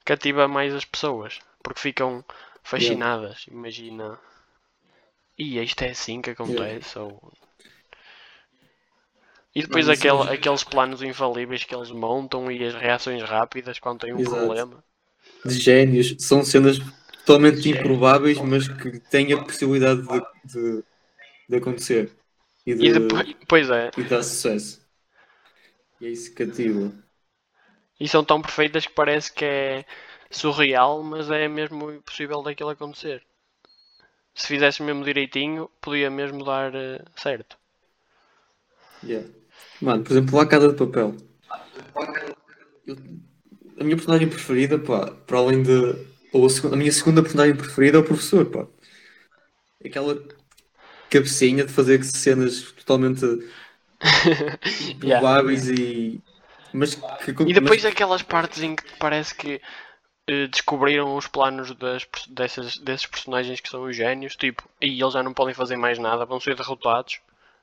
cativa 0.05 0.47
mais 0.47 0.75
as 0.75 0.85
pessoas. 0.85 1.39
Porque 1.63 1.81
ficam 1.81 2.23
fascinadas. 2.63 3.47
Imagina. 3.51 4.19
E 5.39 5.59
isto 5.63 5.83
é 5.83 5.91
assim 5.91 6.21
que 6.21 6.31
acontece. 6.31 6.99
Ou... 6.99 7.33
E 9.55 9.63
depois 9.63 9.89
aquele, 9.89 10.23
é- 10.23 10.35
aqueles 10.35 10.63
planos 10.65 11.03
infalíveis 11.03 11.65
que 11.65 11.75
eles 11.75 11.91
montam 11.91 12.53
e 12.53 12.63
as 12.63 12.75
reações 12.75 13.23
rápidas 13.23 13.79
quando 13.79 14.01
tem 14.01 14.13
um 14.13 14.21
Exato. 14.21 14.23
problema. 14.23 14.85
De 15.47 15.55
génios, 15.55 16.17
são 16.21 16.45
cenas 16.45 16.79
totalmente 17.25 17.69
improváveis, 17.71 18.41
mas 18.41 18.69
que 18.69 19.01
têm 19.01 19.33
a 19.33 19.43
possibilidade 19.45 20.03
de, 20.03 20.21
de, 20.45 20.85
de 21.49 21.57
acontecer. 21.57 22.13
E 22.67 22.75
de, 22.75 22.85
E 22.87 22.89
depois, 22.97 23.27
pois 23.49 23.69
é, 23.71 23.85
e 23.99 24.05
dar 24.05 24.23
sucesso. 24.23 24.81
E 26.01 26.07
é 26.07 26.11
isso 26.11 26.31
que 26.33 26.47
cativa. 26.47 26.93
e 27.99 28.07
são 28.09 28.25
tão 28.25 28.41
perfeitas 28.41 28.87
que 28.87 28.93
parece 28.93 29.33
que 29.33 29.45
é 29.45 29.85
surreal, 30.31 31.03
mas 31.03 31.29
é 31.31 31.49
mesmo 31.49 31.91
impossível 31.91 32.41
daquilo 32.43 32.71
acontecer. 32.71 33.25
Se 34.33 34.47
fizesse 34.47 34.81
mesmo 34.81 35.03
direitinho, 35.05 35.69
podia 35.81 36.09
mesmo 36.09 36.45
dar 36.45 36.73
eh, 36.73 37.03
certo. 37.17 37.59
Yeah. 39.03 39.23
Mano, 39.81 40.03
por 40.05 40.13
exemplo, 40.13 40.37
lá 40.37 40.47
Casa 40.47 40.69
de 40.69 40.75
Papel. 40.75 41.15
Eu- 42.87 42.97
a 43.81 43.85
minha 43.85 43.97
personagem 43.97 44.29
preferida, 44.29 44.79
pá, 44.79 45.11
para 45.27 45.39
além 45.39 45.63
de. 45.63 46.07
Ou 46.33 46.47
a, 46.47 46.51
seg- 46.51 46.73
a 46.73 46.77
minha 46.77 46.93
segunda 46.93 47.23
personagem 47.23 47.57
preferida 47.57 47.99
é 47.99 48.01
o 48.01 48.05
professor, 48.05 48.47
pá. 48.47 48.67
Aquela 49.85 50.23
cabecinha 51.11 51.65
de 51.65 51.73
fazer 51.73 52.03
cenas 52.05 52.63
totalmente 52.73 53.25
Yeah. 55.03 55.21
prováveis 55.21 55.69
e. 55.69 56.21
Mas 56.73 56.95
que, 56.95 57.31
E 57.47 57.53
depois 57.55 57.83
mas- 57.83 57.93
aquelas 57.93 58.23
partes 58.23 58.63
em 58.63 58.75
que 58.75 58.83
parece 58.99 59.35
que 59.35 59.61
eh, 60.27 60.47
descobriram 60.49 61.15
os 61.17 61.27
planos 61.29 61.73
das, 61.77 62.07
dessas, 62.29 62.79
desses 62.79 63.07
personagens 63.07 63.61
que 63.61 63.69
são 63.69 63.85
os 63.85 63.95
génios, 63.97 64.35
tipo, 64.35 64.69
e 64.81 65.01
eles 65.01 65.13
já 65.13 65.23
não 65.23 65.33
podem 65.33 65.55
fazer 65.55 65.77
mais 65.77 65.99
nada, 65.99 66.25
vão 66.25 66.41
ser 66.41 66.57
derrotados. 66.57 67.21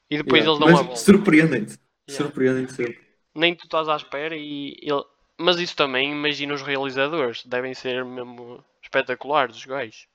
E 0.09 0.17
depois 0.17 0.43
Yeah. 0.43 0.49
eles 0.51 0.59
dão 0.59 0.67
a 0.67 0.71
Mas 0.71 0.85
volta. 0.87 1.01
surpreendem-te. 1.01 1.77
Yeah. 2.09 2.25
Surpreendem-te 2.25 2.73
sempre. 2.73 2.99
Nem 3.33 3.55
tu 3.55 3.65
estás 3.65 3.87
à 3.87 3.95
espera 3.95 4.35
e 4.35 4.75
ele... 4.81 5.03
Mas 5.37 5.59
isso 5.59 5.75
também, 5.75 6.11
imagina 6.11 6.53
os 6.53 6.61
realizadores, 6.61 7.43
devem 7.45 7.73
ser 7.73 8.05
mesmo 8.05 8.63
espetaculares 8.83 9.55
os 9.55 9.65
gajos. 9.65 10.07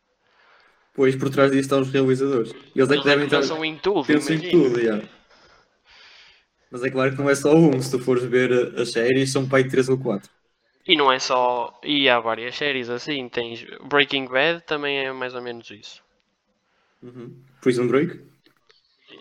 Pois 0.95 1.17
por 1.17 1.31
trás 1.31 1.51
disso 1.51 1.63
estão 1.63 1.81
os 1.81 1.91
realizadores. 1.91 2.53
Eles 2.75 2.89
é 2.91 2.95
Eles 2.95 3.03
que 3.03 3.09
é 3.09 3.11
devem 3.11 3.29
que 3.29 3.35
estar. 3.35 3.41
pensam 3.41 3.65
em 3.65 3.77
tudo, 3.77 4.05
Pensam 4.07 4.37
em 4.37 4.51
tudo, 4.51 4.81
yeah. 4.81 5.07
Mas 6.71 6.83
é 6.85 6.91
claro 6.91 7.13
que 7.13 7.19
não 7.19 7.29
é 7.31 7.35
só 7.35 7.55
um. 7.55 7.81
Se 7.81 7.91
tu 7.91 7.99
fores 8.03 8.25
ver 8.25 8.79
as 8.79 8.93
séries, 8.93 9.31
são 9.33 9.49
pai 9.49 9.65
3 9.65 9.89
ou 9.89 9.99
4. 9.99 10.31
E 10.87 10.97
não 10.97 11.11
é 11.13 11.19
só. 11.19 11.79
E 11.83 12.09
há 12.09 12.19
várias 12.21 12.55
séries 12.57 12.89
assim. 12.89 13.29
Tens 13.29 13.65
Breaking 13.85 14.27
Bad 14.27 14.63
também 14.65 14.99
é 14.99 15.13
mais 15.13 15.35
ou 15.35 15.43
menos 15.43 15.71
isso. 15.71 16.03
Uhum. 17.03 17.37
Prison 17.61 17.89
Break? 17.89 18.21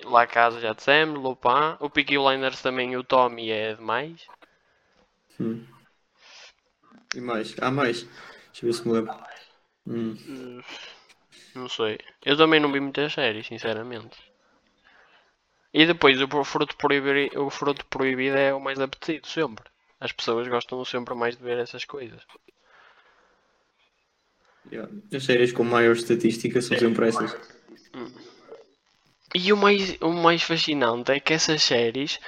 La 0.03 0.27
Casa 0.27 0.59
já 0.59 0.73
dissemos, 0.73 1.21
Lupin. 1.21 1.77
O 1.79 1.89
Peaky 1.89 2.17
Blinders 2.17 2.61
também, 2.61 2.95
o 2.95 3.03
Tommy 3.03 3.49
é 3.51 3.73
demais. 3.73 4.27
Hum. 5.39 5.65
E 7.13 7.21
mais? 7.21 7.55
Há 7.61 7.71
mais. 7.71 8.03
Deixa 8.03 8.65
eu 8.65 8.71
ver 8.71 8.73
se 8.73 8.87
me 8.87 8.93
lembro. 8.93 9.15
Hum. 9.87 10.61
Não 11.55 11.69
sei. 11.69 11.97
Eu 12.23 12.35
também 12.35 12.59
não 12.59 12.71
vi 12.71 12.79
muitas 12.79 13.13
séries, 13.13 13.47
sinceramente. 13.47 14.17
E 15.73 15.85
depois 15.85 16.21
o 16.21 16.43
fruto 16.43 16.75
proibido, 16.77 17.45
o 17.45 17.49
fruto 17.49 17.85
proibido 17.87 18.37
é 18.37 18.53
o 18.53 18.61
mais 18.61 18.79
apetecido, 18.79 19.27
sempre. 19.27 19.65
As 19.99 20.11
pessoas 20.11 20.47
gostam 20.47 20.83
sempre 20.85 21.13
mais 21.15 21.37
de 21.37 21.43
ver 21.43 21.57
essas 21.57 21.85
coisas. 21.85 22.21
Yeah. 24.71 24.91
As 25.13 25.23
séries 25.23 25.51
com 25.51 25.63
maior 25.63 25.93
estatística 25.95 26.61
são 26.61 26.77
sempre 26.77 27.07
essas. 27.07 27.35
E 29.39 29.53
o 29.53 29.57
mais, 29.63 29.83
o 30.01 30.09
mais 30.25 30.41
fascinante 30.41 31.11
é 31.11 31.19
que 31.19 31.31
essas 31.33 31.61
séries 31.61 32.19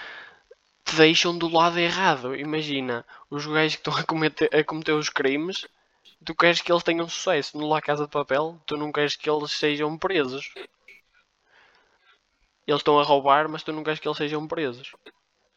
te 0.85 0.95
deixam 0.97 1.37
do 1.37 1.47
lado 1.49 1.79
errado. 1.79 2.35
Imagina, 2.35 3.05
os 3.29 3.45
gajos 3.47 3.75
que 3.75 3.81
estão 3.81 3.95
a 3.97 4.03
cometer, 4.03 4.49
a 4.55 4.63
cometer 4.63 4.93
os 4.93 5.09
crimes, 5.09 5.67
tu 6.25 6.35
queres 6.35 6.61
que 6.61 6.71
eles 6.71 6.83
tenham 6.83 7.09
sucesso 7.09 7.57
no 7.57 7.67
La 7.67 7.81
Casa 7.81 8.05
de 8.05 8.11
Papel, 8.11 8.59
tu 8.67 8.77
não 8.77 8.91
queres 8.91 9.15
que 9.15 9.29
eles 9.29 9.51
sejam 9.53 9.97
presos. 9.97 10.51
Eles 12.67 12.81
estão 12.81 12.99
a 12.99 13.03
roubar, 13.03 13.49
mas 13.49 13.63
tu 13.63 13.73
não 13.73 13.83
queres 13.83 13.99
que 13.99 14.07
eles 14.07 14.17
sejam 14.19 14.47
presos. 14.47 14.91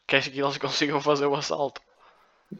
Queres 0.06 0.28
que 0.28 0.40
eles 0.42 0.58
consigam 0.66 1.00
fazer 1.00 1.26
o 1.26 1.36
assalto. 1.36 1.82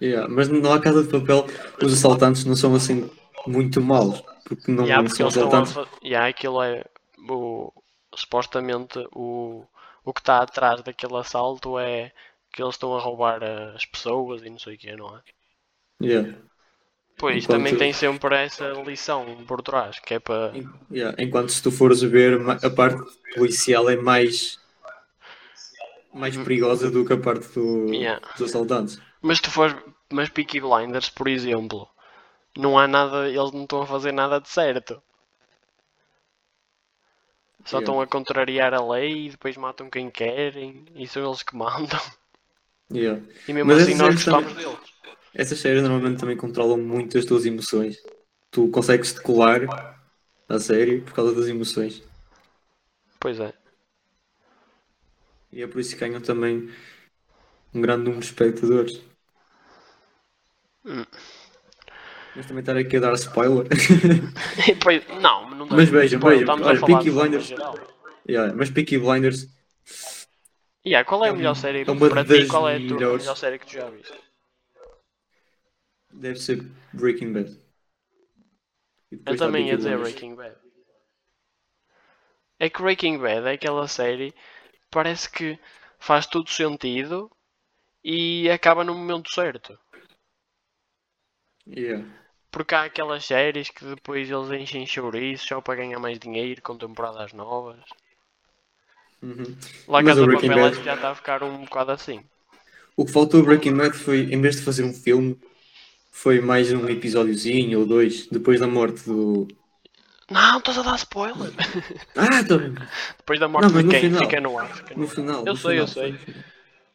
Yeah. 0.00 0.26
Mas 0.28 0.48
não 0.48 0.72
há 0.72 0.80
casa 0.80 1.02
de 1.02 1.08
papel, 1.10 1.46
os 1.82 1.92
assaltantes 1.92 2.44
não 2.44 2.54
são 2.56 2.74
assim 2.74 3.10
muito 3.46 3.80
maus. 3.80 4.22
Porque 4.44 4.70
não 4.70 4.84
Yeah, 4.86 5.02
porque 5.02 5.16
são 5.16 5.26
a 5.26 5.30
assaltantes. 5.30 5.72
fa- 5.72 5.88
yeah, 6.02 6.28
aquilo 6.28 6.62
é 6.62 6.84
o, 7.28 7.72
supostamente 8.14 8.98
o, 9.14 9.64
o 10.04 10.12
que 10.12 10.20
está 10.20 10.38
atrás 10.42 10.82
daquele 10.82 11.16
assalto 11.16 11.78
é 11.78 12.12
que 12.52 12.62
eles 12.62 12.74
estão 12.74 12.96
a 12.96 13.00
roubar 13.00 13.40
as 13.74 13.84
pessoas 13.84 14.42
e 14.42 14.50
não 14.50 14.58
sei 14.58 14.74
o 14.74 14.78
que, 14.78 14.94
não 14.96 15.16
é? 15.16 15.20
Yeah. 16.02 16.34
Pois 17.16 17.44
Enquanto- 17.44 17.58
também 17.58 17.76
tem 17.76 17.92
sempre 17.92 18.34
essa 18.34 18.68
lição 18.84 19.44
por 19.46 19.62
trás, 19.62 19.98
que 19.98 20.14
é 20.14 20.18
para. 20.18 20.52
Yeah. 20.90 21.22
Enquanto 21.22 21.50
se 21.52 21.62
tu 21.62 21.70
fores 21.70 22.00
ver, 22.00 22.40
a 22.64 22.70
parte 22.70 22.98
policial 23.34 23.88
é 23.90 23.96
mais. 23.96 24.58
mais 26.12 26.36
perigosa 26.36 26.90
do 26.90 27.04
que 27.04 27.12
a 27.12 27.18
parte 27.18 27.46
do, 27.54 27.92
Yeah. 27.92 28.20
dos 28.36 28.48
assaltantes. 28.48 29.00
Mas 29.20 29.36
se 29.36 29.42
tu 29.44 29.50
fores. 29.50 29.76
Mas 30.12 30.28
Peaky 30.28 30.60
Blinders, 30.60 31.08
por 31.10 31.28
exemplo, 31.28 31.86
não 32.56 32.78
há 32.78 32.88
nada. 32.88 33.28
Eles 33.28 33.52
não 33.52 33.62
estão 33.62 33.82
a 33.82 33.86
fazer 33.86 34.12
nada 34.12 34.40
de 34.40 34.48
certo. 34.48 35.00
Só 37.64 37.78
Yeah. 37.78 37.80
estão 37.80 38.00
a 38.00 38.06
contrariar 38.06 38.74
a 38.74 38.84
lei 38.84 39.26
e 39.26 39.30
depois 39.30 39.56
matam 39.56 39.90
quem 39.90 40.10
querem 40.10 40.84
e 40.94 41.06
são 41.06 41.26
eles 41.26 41.42
que 41.42 41.56
mandam. 41.56 42.00
Yeah. 42.92 43.22
E 43.46 43.52
mesmo 43.52 43.68
Mas 43.68 43.82
assim 43.82 43.94
nós 43.94 44.14
gostamos 44.14 44.54
deles. 44.54 44.78
Essas 45.34 45.58
séries 45.60 45.82
normalmente 45.82 46.18
também 46.20 46.36
controlam 46.36 46.78
muito 46.78 47.16
as 47.18 47.24
tuas 47.24 47.46
emoções. 47.46 47.96
Tu 48.50 48.68
consegues 48.70 49.12
te 49.14 49.20
colar 49.22 49.60
à 50.48 50.58
série 50.58 51.00
por 51.00 51.14
causa 51.14 51.34
das 51.34 51.46
emoções. 51.48 52.02
Pois 53.20 53.38
é. 53.38 53.52
E 55.52 55.62
é 55.62 55.66
por 55.66 55.80
isso 55.80 55.94
que 55.94 56.00
ganham 56.00 56.20
também 56.20 56.68
um 57.74 57.80
grande 57.80 58.04
número 58.04 58.20
de 58.20 58.26
espectadores. 58.26 59.00
Hum. 60.84 61.04
Mas 62.34 62.46
também 62.46 62.60
estar 62.60 62.76
aqui 62.76 62.96
a 62.96 63.00
dar 63.00 63.14
spoiler. 63.14 63.66
Depois, 64.66 65.02
não, 65.20 65.49
Mas 65.70 65.88
vejam, 65.88 66.20
vejam, 66.20 66.40
Estamos 66.40 66.66
olha, 66.66 66.80
Peaky 66.86 67.10
Blinders-. 67.10 67.54
Yeah, 68.28 68.54
mas 68.54 68.70
Peaky 68.70 68.98
Blinders 68.98 69.48
Yeah, 70.84 71.04
qual 71.08 71.24
é 71.24 71.28
a 71.28 71.32
É 71.32 71.36
melhor 71.36 71.54
série 71.54 71.80
é 71.80 71.84
para 71.84 72.24
ti? 72.24 72.46
Qual 72.48 72.68
é 72.68 72.76
a, 72.76 72.78
tua, 72.78 72.96
melhores. 72.96 73.22
melhor 73.22 73.36
série 73.36 73.58
que 73.58 73.66
tu 73.66 73.72
já 73.72 73.90
viste? 73.90 74.18
deve 76.12 76.38
ser 76.38 76.62
Breaking 76.92 77.32
Bad. 77.32 77.56
Eu 79.26 79.36
também 79.36 79.68
ia 79.68 79.76
dizer. 79.76 79.98
Breaking 79.98 80.34
Bad. 80.34 80.56
É 82.58 82.68
que 82.68 82.82
Breaking 82.82 83.18
Bad 83.18 83.46
é 83.46 83.52
aquela 83.52 83.86
série 83.88 84.34
parece 84.90 85.30
que 85.30 85.58
faz 85.98 86.26
tudo 86.26 86.50
sentido 86.50 87.30
e 88.04 88.50
acaba 88.50 88.84
no 88.84 88.94
momento 88.94 89.30
certo. 89.30 89.78
Yeah. 91.66 92.04
Porque 92.50 92.74
há 92.74 92.84
aquelas 92.84 93.24
séries 93.24 93.70
que 93.70 93.84
depois 93.84 94.28
eles 94.30 94.50
enchem 94.60 94.86
chouriços 94.86 95.46
só 95.46 95.60
para 95.60 95.76
ganhar 95.76 95.98
mais 96.00 96.18
dinheiro 96.18 96.60
com 96.62 96.76
temporadas 96.76 97.32
novas. 97.32 97.78
Uhum. 99.22 99.56
Lá 99.86 100.02
Mas 100.02 100.06
Casa 100.06 100.24
Breaking 100.24 100.48
Papel 100.48 100.70
Bad- 100.70 100.84
já 100.84 100.94
está 100.94 101.10
a 101.10 101.14
ficar 101.14 101.42
um 101.42 101.64
bocado 101.64 101.92
assim. 101.92 102.24
O 102.96 103.04
que 103.04 103.12
faltou 103.12 103.40
a 103.40 103.44
Breaking 103.44 103.76
Bad 103.76 103.96
foi, 103.96 104.32
em 104.32 104.40
vez 104.40 104.56
de 104.56 104.62
fazer 104.62 104.82
um 104.84 104.92
filme, 104.92 105.38
foi 106.10 106.40
mais 106.40 106.72
um 106.72 106.88
episódiozinho 106.88 107.80
ou 107.80 107.86
dois 107.86 108.26
depois 108.26 108.60
da 108.60 108.66
morte 108.66 109.04
do. 109.04 109.46
Não, 110.30 110.58
estás 110.58 110.78
a 110.78 110.82
dar 110.82 110.96
spoiler. 110.96 111.52
Ah. 112.16 112.42
Depois 113.18 113.40
da 113.40 113.48
morte 113.48 113.66
Não, 113.66 113.74
mas 113.74 113.82
de 113.82 113.86
no 113.86 113.90
quem? 113.90 114.00
final. 114.00 114.20
Fica 114.22 114.40
no 114.40 114.58
ar. 114.58 114.74
Fica 114.76 114.94
no 114.94 115.00
no 115.02 115.08
final. 115.08 115.46
Eu 115.46 115.54
no 115.54 115.56
sei, 115.56 115.78
eu 115.80 115.86
final, 115.86 115.88
sei. 115.88 116.12
no 116.12 116.18
final. 116.18 116.44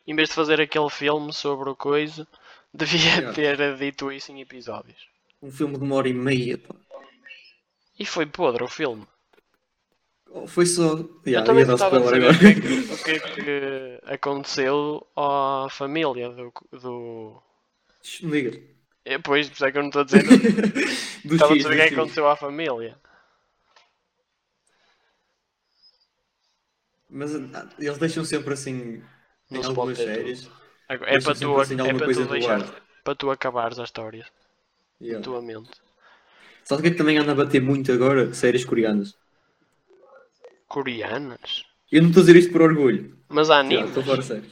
Em 0.07 0.15
vez 0.15 0.29
de 0.29 0.35
fazer 0.35 0.61
aquele 0.61 0.89
filme 0.89 1.33
sobre 1.33 1.69
o 1.69 1.75
coisa, 1.75 2.27
devia 2.73 3.15
Yeah. 3.21 3.33
ter 3.33 3.77
dito 3.77 4.11
isso 4.11 4.31
em 4.31 4.41
episódios. 4.41 5.07
Um 5.41 5.49
filme 5.49 5.77
de 5.77 5.83
uma 5.85 5.95
hora 5.95 6.09
e 6.09 6.13
meia, 6.13 6.57
pá. 6.57 6.75
E 8.03 8.05
foi 8.13 8.25
podre 8.37 8.63
o 8.63 8.73
filme. 8.77 9.05
Oh, 10.29 10.47
Foi 10.47 10.65
só. 10.65 10.97
Eu 10.97 11.09
Yeah, 11.27 11.45
também 11.45 11.63
ia 11.63 11.65
dar 11.65 11.93
agora. 11.93 12.17
o 12.29 12.35
que, 12.37 12.47
é 12.47 12.55
que- 12.55 12.93
o 12.93 12.97
que 12.97 13.11
é 13.11 13.19
que 13.19 14.01
aconteceu 14.05 15.05
à 15.15 15.67
família 15.69 16.29
do. 16.29 16.51
do... 16.71 17.41
Digas. 18.21 18.57
É, 19.05 19.17
pois, 19.19 19.47
por 19.47 19.53
isso 19.55 19.65
é 19.65 19.71
que 19.71 19.77
eu 19.77 19.81
não 19.83 19.89
estou 19.89 20.01
a 20.01 20.05
dizer. 20.05 20.25
Estava 21.33 21.53
a 21.53 21.57
dizer 21.57 21.71
o 21.71 21.75
que 21.75 21.81
é 21.81 21.87
que 21.89 21.95
aconteceu 21.95 22.27
à 22.29 22.35
família. 22.35 22.99
Mas 27.09 27.33
ah, 27.35 27.69
eles 27.79 27.97
deixam 27.97 28.23
sempre 28.25 28.53
assim. 28.53 29.01
Não 29.49 29.61
Em 29.61 29.63
se 29.63 29.71
pode 29.71 29.91
algumas 29.91 29.97
séries. 29.97 30.49
É 30.89 31.17
para 31.19 31.35
tu, 31.35 31.49
assim 31.59 31.75
é 31.89 31.93
para 31.93 32.09
tu 32.09 32.25
deixar. 32.27 32.61
ar. 32.61 32.81
Para 33.03 33.15
tu 33.15 33.31
acabares 33.31 33.79
a 33.79 33.83
história. 33.83 34.25
Yeah. 35.01 35.23
Tua 35.23 35.41
mente. 35.41 35.69
Sabe 36.63 36.79
o 36.79 36.81
que 36.83 36.87
é 36.87 36.91
que 36.91 36.97
também 36.97 37.17
anda 37.17 37.31
a 37.31 37.35
bater 37.35 37.61
muito 37.61 37.91
agora? 37.91 38.33
Séries 38.33 38.65
coreanas. 38.65 39.15
Coreanas? 40.67 41.65
Eu 41.91 42.01
não 42.01 42.09
estou 42.09 42.21
a 42.21 42.25
dizer 42.25 42.39
isto 42.39 42.51
por 42.51 42.61
orgulho. 42.61 43.17
Mas 43.29 43.49
há 43.49 43.59
animes? 43.59 43.89
Estou 43.89 44.03
fora. 44.03 44.43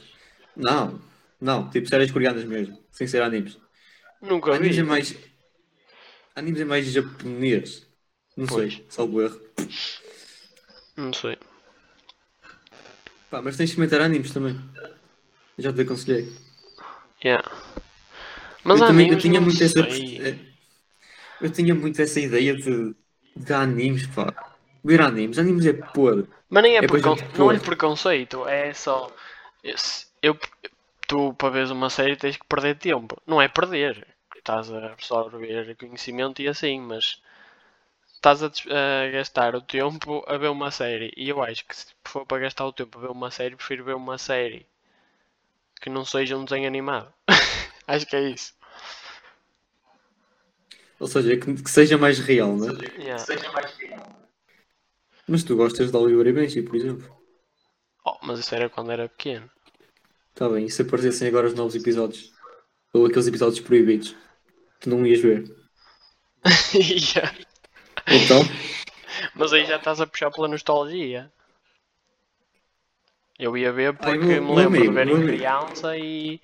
Não, 0.56 1.00
não, 1.40 1.68
tipo 1.70 1.88
séries 1.88 2.12
coreanas 2.12 2.44
mesmo, 2.44 2.78
sem 2.92 3.06
ser 3.06 3.22
animes. 3.22 3.58
Nunca 4.22 4.52
Animes 4.54 4.76
vi. 4.76 4.82
é 4.82 4.84
mais. 4.84 5.16
Animes 6.36 6.60
é 6.60 6.64
mais 6.64 6.86
japonês. 6.86 7.86
Não 8.36 8.46
Pois. 8.46 8.74
sei, 8.74 8.86
salvo 8.88 9.20
erro. 9.22 9.40
Não 10.96 11.12
sei. 11.12 11.36
Pá, 13.30 13.42
mas 13.42 13.56
tens 13.56 13.70
de 13.70 13.72
experimentar 13.72 14.00
animes 14.00 14.32
também. 14.32 14.58
Já 15.58 15.72
te 15.72 15.80
aconselhei. 15.82 16.32
Yeah. 17.24 17.44
Mas 18.64 18.80
eu 18.80 18.84
também 18.84 19.08
eu 19.10 19.18
tinha 19.18 19.40
muito 19.40 19.62
essa. 19.62 19.80
eh, 19.80 20.38
Eu 21.40 21.50
tinha 21.52 21.74
muito 21.74 22.00
essa 22.00 22.20
ideia 22.20 22.56
de, 22.56 22.94
de 23.36 23.52
animes, 23.52 24.06
pá. 24.08 24.34
Ver 24.84 25.00
animes, 25.00 25.38
animes 25.38 25.66
é 25.66 25.72
podre. 25.72 26.28
Mas 26.48 26.62
nem 26.62 26.76
é, 26.76 26.82
É 26.82 26.86
precon... 26.88 27.16
não 27.38 27.50
é 27.50 27.58
preconceito, 27.58 28.48
é 28.48 28.72
só. 28.72 29.10
Eu, 30.22 30.36
tu, 31.08 31.34
para 31.34 31.50
veres 31.50 31.70
uma 31.70 31.90
série, 31.90 32.16
tens 32.16 32.36
que 32.36 32.46
perder 32.46 32.76
tempo. 32.78 33.16
Não 33.26 33.40
é 33.42 33.48
perder. 33.48 34.06
Estás 34.36 34.70
a 34.72 34.92
absorver 34.92 35.76
conhecimento 35.76 36.42
e 36.42 36.48
assim, 36.48 36.80
mas 36.80 37.20
estás 38.16 38.42
a, 38.42 38.48
a 38.48 39.10
gastar 39.16 39.54
o 39.56 39.62
tempo 39.62 40.24
a 40.28 40.36
ver 40.38 40.50
uma 40.50 40.70
série. 40.70 41.12
E 41.16 41.28
eu 41.28 41.42
acho 41.42 41.64
que 41.66 41.76
se 41.76 41.86
for 42.04 42.26
para 42.26 42.42
gastar 42.46 42.66
o 42.66 42.72
tempo 42.72 42.98
a 42.98 43.02
ver 43.02 43.10
uma 43.10 43.30
série, 43.30 43.56
prefiro 43.56 43.84
ver 43.84 43.96
uma 43.96 44.18
série 44.18 44.66
que 45.80 45.88
não 45.88 46.04
seja 46.04 46.36
um 46.36 46.44
desenho 46.44 46.66
animado. 46.66 47.12
acho 47.86 48.06
que 48.06 48.16
é 48.16 48.30
isso. 48.30 48.52
Ou 51.00 51.06
seja, 51.08 51.36
que, 51.36 51.54
que 51.62 51.70
seja 51.70 51.98
mais 51.98 52.18
real, 52.18 52.56
né? 52.56 52.68
Yeah. 52.98 53.24
Mas 55.26 55.42
tu 55.42 55.56
gostas 55.56 55.90
de 55.90 55.96
Oliver 55.96 56.26
e 56.26 56.32
Benji, 56.32 56.62
por 56.62 56.76
exemplo. 56.76 57.16
Oh, 58.04 58.18
mas 58.22 58.38
isso 58.38 58.54
era 58.54 58.68
quando 58.68 58.92
era 58.92 59.08
pequeno. 59.08 59.50
Está 60.30 60.48
bem, 60.48 60.66
e 60.66 60.70
se 60.70 60.82
aparecessem 60.82 61.28
agora 61.28 61.46
os 61.46 61.54
novos 61.54 61.74
episódios? 61.74 62.32
Ou 62.92 63.06
aqueles 63.06 63.26
episódios 63.26 63.60
proibidos? 63.60 64.14
Tu 64.80 64.88
não 64.90 65.06
ias 65.06 65.20
ver. 65.20 65.44
Yeah. 66.74 67.34
Então, 68.06 68.40
Mas 69.34 69.52
aí 69.52 69.64
já 69.64 69.76
estás 69.76 70.00
a 70.00 70.06
puxar 70.06 70.30
pela 70.30 70.46
nostalgia. 70.48 71.32
Eu 73.38 73.56
ia 73.56 73.72
ver 73.72 73.96
porque 73.96 74.18
meu- 74.18 74.42
me 74.44 74.54
lembro 74.54 74.78
amigo, 74.78 74.84
de 74.84 74.90
ver 74.90 75.08
em 75.08 75.12
amigo. 75.14 75.28
criança 75.28 75.96
e 75.96 76.40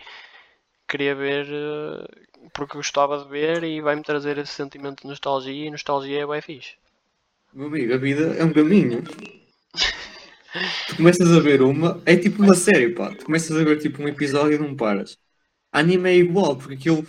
queria 0.90 1.14
ver 1.14 1.46
eh, 1.50 2.06
porque 2.52 2.76
gostava 2.76 3.22
de 3.22 3.28
ver 3.30 3.62
e 3.64 3.80
vai-me 3.80 4.02
trazer 4.02 4.36
esse 4.38 4.52
sentimento 4.52 5.02
de 5.02 5.08
nostalgia 5.08 5.66
e 5.66 5.70
nostalgia 5.70 6.22
é 6.22 6.26
bem 6.26 6.40
fixe. 6.42 6.74
meu 7.52 7.68
amigo, 7.68 7.94
a 7.94 7.96
vida 7.98 8.34
é 8.38 8.44
um 8.44 8.52
caminho. 8.52 9.02
Tu 10.88 10.96
começas 10.96 11.30
a 11.32 11.40
ver 11.40 11.62
uma, 11.62 12.02
é 12.04 12.16
tipo 12.16 12.42
uma 12.42 12.54
série, 12.54 12.90
pá. 12.94 13.14
Tu 13.14 13.24
começas 13.24 13.56
a 13.56 13.62
ver 13.64 13.78
tipo 13.78 14.02
um 14.02 14.08
episódio 14.08 14.54
e 14.56 14.58
não 14.58 14.74
paras. 14.76 15.16
Anime 15.72 16.10
é 16.10 16.16
igual, 16.16 16.56
porque 16.56 16.74
aquilo 16.74 17.06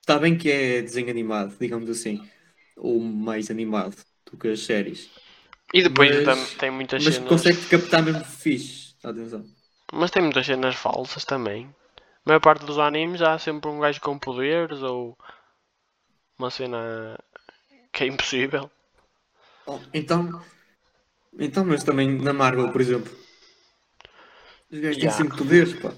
está 0.00 0.18
bem 0.18 0.36
que 0.38 0.50
é 0.50 0.80
desenho 0.80 1.10
animado, 1.10 1.54
digamos 1.60 1.90
assim. 1.90 2.26
Ou 2.76 2.98
mais 3.00 3.50
animado 3.50 3.94
do 4.30 4.38
que 4.38 4.48
as 4.48 4.60
séries. 4.60 5.10
E 5.74 5.82
depois 5.82 6.24
Mas- 6.24 6.54
tem 6.54 6.70
muitas 6.70 7.04
Mas 7.04 7.14
cenas. 7.14 7.28
consegue 7.28 7.66
captar 7.66 8.02
mesmo 8.02 8.24
fixe. 8.24 8.94
Atenção. 9.04 9.44
Mas 9.92 10.10
tem 10.10 10.22
muitas 10.22 10.46
cenas 10.46 10.74
falsas 10.74 11.24
também. 11.24 11.68
A 12.24 12.28
maior 12.30 12.40
parte 12.40 12.64
dos 12.64 12.78
animes 12.78 13.20
há 13.20 13.38
sempre 13.38 13.68
um 13.70 13.80
gajo 13.80 14.00
com 14.00 14.18
poderes 14.18 14.80
ou 14.82 15.16
uma 16.38 16.50
cena 16.50 17.18
que 17.92 18.04
é 18.04 18.06
impossível. 18.06 18.70
Oh, 19.66 19.78
então, 19.92 20.42
então, 21.38 21.64
mas 21.64 21.82
também 21.84 22.08
na 22.20 22.32
Marvel, 22.32 22.70
por 22.70 22.80
exemplo. 22.80 23.12
Os 24.70 24.78
gajos 24.78 24.96
têm 24.96 25.04
Yeah. 25.08 25.16
sempre 25.16 25.36
poderes, 25.38 25.74
pá. 25.74 25.92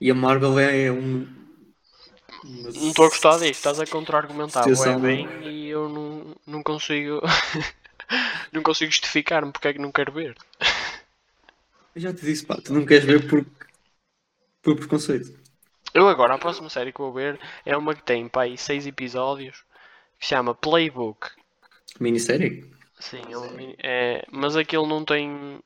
E 0.00 0.10
a 0.10 0.14
Marvel 0.14 0.58
é 0.58 0.90
um. 0.92 1.26
uma 2.44 2.62
Não 2.70 2.88
estou 2.88 3.06
a 3.06 3.08
gostar 3.08 3.38
disto, 3.38 3.50
estás 3.54 3.80
a 3.80 3.86
contra-argumentar 3.86 4.62
Situação- 4.62 5.00
bem 5.00 5.26
e 5.42 5.68
eu 5.68 5.88
não, 5.88 6.36
não 6.46 6.62
consigo 6.62 7.20
não 8.52 8.62
consigo 8.62 8.90
justificar-me 8.92 9.50
porque 9.52 9.68
é 9.68 9.72
que 9.72 9.78
não 9.80 9.90
quero 9.92 10.12
ver. 10.12 10.36
Eu 11.94 12.00
já 12.02 12.12
te 12.12 12.24
disse, 12.24 12.44
pá, 12.44 12.56
tu 12.62 12.72
não 12.74 12.84
queres 12.84 13.04
ver 13.04 13.26
por, 13.26 13.44
por 14.66 14.76
preconceito. 14.76 15.38
Eu 15.94 16.08
agora, 16.08 16.34
a 16.34 16.38
próxima 16.38 16.68
série 16.68 16.92
que 16.92 16.98
vou 17.00 17.12
ver 17.12 17.38
é 17.64 17.76
uma 17.76 17.94
que 17.94 18.02
tem 18.02 18.28
pá, 18.28 18.42
aí 18.42 18.58
seis 18.58 18.86
episódios 18.86 19.64
que 20.18 20.26
se 20.26 20.30
chama 20.30 20.54
Playbook. 20.54 21.28
Minissérie? 22.00 22.68
Sim, 22.98 23.22
é 23.82 24.16
é, 24.18 24.26
mas 24.30 24.56
aquilo 24.56 24.86
não 24.86 25.04
tem 25.04 25.60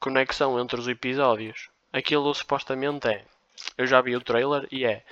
conexão 0.00 0.58
entre 0.58 0.80
os 0.80 0.88
episódios. 0.88 1.68
Aquilo 1.92 2.34
supostamente 2.34 3.06
é. 3.08 3.24
Eu 3.76 3.86
já 3.86 4.00
vi 4.00 4.16
o 4.16 4.20
trailer 4.20 4.66
e 4.70 4.84
é. 4.84 5.04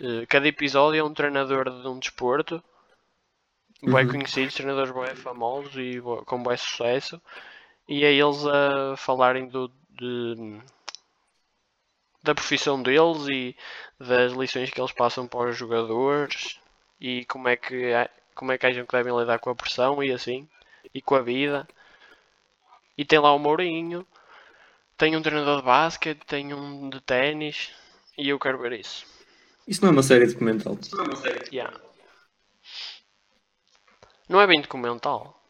eh, 0.00 0.26
cada 0.26 0.48
episódio 0.48 1.00
é 1.00 1.04
um 1.04 1.12
treinador 1.14 1.64
de 1.82 1.86
um 1.88 1.98
desporto. 1.98 2.62
Bem 3.82 4.04
Uhum. 4.06 4.08
conhecidos, 4.12 4.54
treinadores 4.54 4.92
bem 4.92 5.14
famosos 5.16 5.74
e 5.76 6.00
com 6.26 6.42
bom 6.42 6.56
sucesso. 6.56 7.20
E 7.88 8.04
é 8.04 8.12
eles 8.12 8.44
a 8.46 8.96
falarem 8.96 9.48
do, 9.48 9.68
de- 9.90 10.60
da 12.22 12.34
profissão 12.34 12.82
deles 12.82 13.26
e 13.28 13.56
das 13.98 14.32
lições 14.32 14.70
que 14.70 14.80
eles 14.80 14.92
passam 14.92 15.26
para 15.26 15.50
os 15.50 15.56
jogadores 15.56 16.60
e 17.00 17.24
como 17.24 17.48
é 17.48 17.56
que, 17.56 17.92
como 18.34 18.52
é 18.52 18.58
que 18.58 18.66
acham 18.66 18.84
que 18.84 18.96
devem 18.96 19.16
lidar 19.16 19.38
com 19.38 19.50
a 19.50 19.54
pressão 19.54 20.02
e 20.02 20.12
assim 20.12 20.48
e 20.94 21.00
com 21.00 21.14
a 21.14 21.22
vida. 21.22 21.68
E 22.96 23.04
tem 23.04 23.18
lá 23.18 23.32
o 23.32 23.38
Mourinho, 23.38 24.06
tem 24.96 25.16
um 25.16 25.22
treinador 25.22 25.60
de 25.60 25.64
basquete, 25.64 26.20
tem 26.26 26.52
um 26.52 26.90
de 26.90 27.00
ténis 27.00 27.72
e 28.18 28.28
eu 28.28 28.38
quero 28.38 28.58
ver 28.58 28.72
isso. 28.72 29.06
Isso 29.66 29.82
não 29.82 29.90
é 29.90 29.92
uma 29.92 30.02
série 30.02 30.26
documental. 30.26 30.76
Yeah. 31.52 31.74
Não 34.28 34.40
é 34.40 34.46
bem 34.46 34.60
documental. 34.60 35.40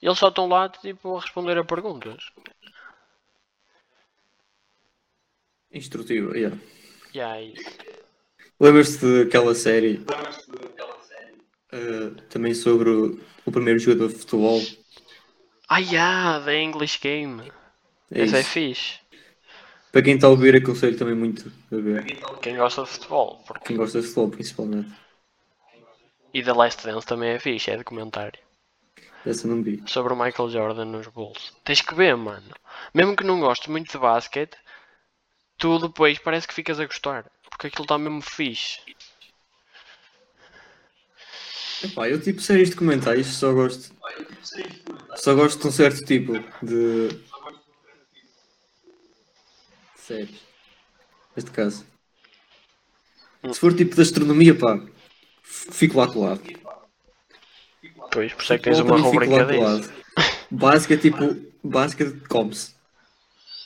Eles 0.00 0.18
só 0.18 0.28
estão 0.28 0.48
lá 0.48 0.68
tipo 0.68 1.16
a 1.16 1.20
responder 1.20 1.58
a 1.58 1.64
perguntas. 1.64 2.30
Instrutiva, 5.74 6.36
yeah. 6.36 6.56
Yeah, 7.14 7.36
é 7.38 7.44
isso. 7.44 7.70
Lembras-te 8.60 9.24
daquela 9.24 9.54
série 9.54 10.00
eh, 11.72 12.10
também 12.30 12.54
sobre 12.54 12.88
o, 12.90 13.20
o 13.44 13.52
primeiro 13.52 13.78
jogador 13.80 14.08
de 14.08 14.14
futebol? 14.14 14.60
Ah, 15.68 15.78
yeah, 15.80 16.44
The 16.44 16.62
English 16.62 16.98
Game. 17.00 17.42
É 18.10 18.22
Essa 18.22 18.38
é 18.38 18.40
isso. 18.40 18.50
fixe. 18.50 19.00
Para 19.90 20.02
quem 20.02 20.14
está 20.14 20.26
a 20.26 20.30
ouvir, 20.30 20.56
aconselho 20.56 20.96
também 20.96 21.14
muito 21.14 21.52
a 21.72 21.76
ver. 21.76 22.04
Quem 22.40 22.56
gosta 22.56 22.82
de 22.82 22.88
futebol. 22.90 23.42
Porque... 23.46 23.66
Quem 23.66 23.76
gosta 23.76 24.00
de 24.00 24.06
futebol, 24.06 24.30
principalmente. 24.30 24.90
E 26.32 26.42
The 26.42 26.52
Last 26.52 26.84
Dance 26.84 27.06
também 27.06 27.30
é 27.30 27.38
fixe, 27.38 27.70
é 27.70 27.76
documentário. 27.76 28.40
Essa 29.24 29.48
não 29.48 29.62
vi. 29.62 29.82
Sobre 29.86 30.12
o 30.12 30.16
Michael 30.16 30.50
Jordan 30.50 30.84
nos 30.84 31.06
Bulls. 31.06 31.52
Tens 31.64 31.80
que 31.80 31.94
ver, 31.94 32.16
mano. 32.16 32.54
Mesmo 32.92 33.16
que 33.16 33.24
não 33.24 33.40
gostes 33.40 33.68
muito 33.68 33.90
de 33.90 33.98
basquete, 33.98 34.56
tu 35.58 35.78
depois 35.78 36.18
parece 36.18 36.46
que 36.46 36.54
ficas 36.54 36.80
a 36.80 36.86
gostar. 36.86 37.30
Porque 37.48 37.68
aquilo 37.68 37.84
está 37.84 37.98
mesmo 37.98 38.20
fixe. 38.20 38.80
Epá, 41.82 42.08
eu 42.08 42.20
tipo 42.20 42.40
séries 42.40 42.70
documentais 42.70 43.26
só 43.26 43.52
gosto. 43.52 43.94
Só 45.16 45.34
gosto 45.34 45.60
de 45.60 45.68
um 45.68 45.70
certo 45.70 46.04
tipo 46.04 46.32
de. 46.62 47.08
séries. 49.96 50.40
Neste 51.36 51.50
caso. 51.50 51.86
Se 53.52 53.60
for 53.60 53.74
tipo 53.74 53.94
de 53.94 54.00
astronomia, 54.00 54.54
pá, 54.54 54.80
fico 55.42 55.98
lá 55.98 56.08
colado. 56.08 56.42
Pois, 58.10 58.32
por 58.32 58.42
isso 58.42 58.52
é 58.52 58.58
que 58.58 58.64
tens 58.64 58.80
uma 58.80 58.96
rubrica 58.96 59.36
lá 59.36 59.44
disso. 59.44 59.58
colado. 59.58 60.04
Básica, 60.50 60.96
tipo, 60.96 61.36
básica 61.62 62.12
come-se. 62.28 62.73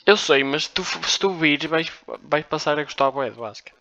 Eu 0.05 0.17
sei, 0.17 0.43
mas 0.43 0.67
tu, 0.67 0.83
se 0.83 1.19
tu 1.19 1.31
vires, 1.31 1.69
vais, 1.69 1.91
vais 2.23 2.45
passar 2.45 2.79
a 2.79 2.83
gostar 2.83 3.11
bué 3.11 3.29
de 3.29 3.37
basquete. 3.37 3.75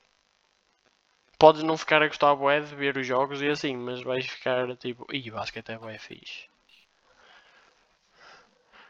Podes 1.38 1.62
não 1.62 1.76
ficar 1.76 2.02
a 2.02 2.09
gostar 2.09 2.35
bué 2.35 2.61
de 2.61 2.74
ver 2.74 2.96
os 2.96 3.07
jogos 3.07 3.40
e 3.40 3.48
assim, 3.48 3.76
mas 3.76 4.02
vais 4.02 4.26
ficar 4.26 4.76
tipo, 4.76 5.07
ih, 5.12 5.31
basquete 5.31 5.70
é 5.70 5.78
bué 5.78 5.98
fixe. 5.98 6.48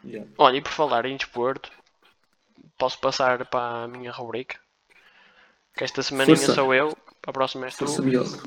Yeah. 0.04 0.30
Olha, 0.38 0.56
e 0.56 0.62
por 0.62 0.72
falar 0.72 1.04
em 1.04 1.16
desporto, 1.16 1.70
posso 2.78 2.98
passar 2.98 3.44
para 3.46 3.84
a 3.84 3.88
minha 3.88 4.10
rubrica? 4.10 4.58
Que 5.76 5.84
esta 5.84 6.02
semaninha 6.02 6.36
Força. 6.36 6.54
sou 6.54 6.74
eu, 6.74 6.96
para 7.20 7.30
a 7.30 7.32
próxima 7.32 7.66
és 7.66 7.76
tu. 7.76 7.86
Força. 7.86 8.42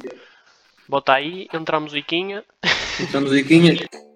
Bota 0.87 1.13
aí, 1.13 1.47
entra 1.53 1.77
a 1.77 1.79
musiquinha. 1.79 2.43
Entra 2.99 3.19
a 3.19 3.21
musiquinha. 3.21 3.75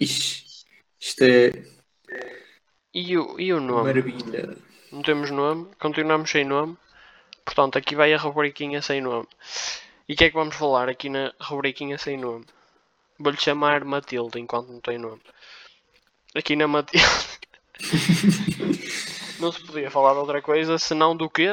Ixi, 0.00 0.64
isto 1.00 1.22
é 1.24 1.50
E 2.94 3.16
o, 3.16 3.38
e 3.40 3.52
o 3.52 3.60
nome? 3.60 3.84
maravilha. 3.84 4.56
Não 4.92 5.02
temos 5.02 5.30
nome, 5.30 5.70
continuamos 5.78 6.30
sem 6.30 6.44
nome. 6.44 6.76
Portanto, 7.44 7.78
aqui 7.78 7.94
vai 7.94 8.12
a 8.12 8.18
rubriquinha 8.18 8.80
sem 8.82 9.00
nome. 9.00 9.28
E 10.08 10.14
o 10.14 10.16
que 10.16 10.24
é 10.24 10.28
que 10.30 10.34
vamos 10.36 10.56
falar 10.56 10.88
aqui 10.88 11.08
na 11.08 11.32
rubriquinha 11.40 11.98
sem 11.98 12.16
nome? 12.16 12.46
Vou-lhe 13.18 13.38
chamar 13.38 13.84
Matilde 13.84 14.38
enquanto 14.38 14.68
não 14.72 14.80
tem 14.80 14.98
nome. 14.98 15.20
Aqui 16.34 16.54
na 16.56 16.68
Matilde. 16.68 17.06
não 19.40 19.52
se 19.52 19.64
podia 19.64 19.90
falar 19.90 20.12
de 20.12 20.18
outra 20.20 20.40
coisa 20.42 20.78
senão 20.78 21.16
do 21.16 21.28
quê? 21.28 21.48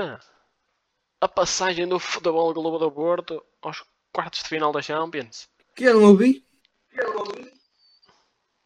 A 1.21 1.27
passagem 1.27 1.87
do 1.87 1.99
Futebol 1.99 2.53
Clube 2.53 2.79
do 2.79 2.91
Porto 2.91 3.43
aos 3.61 3.83
quartos 4.13 4.43
de 4.43 4.49
final 4.49 4.71
da 4.71 4.81
Champions. 4.81 5.49
Que 5.75 5.85
eu 5.85 5.99
não 5.99 6.09
ouvi? 6.09 6.45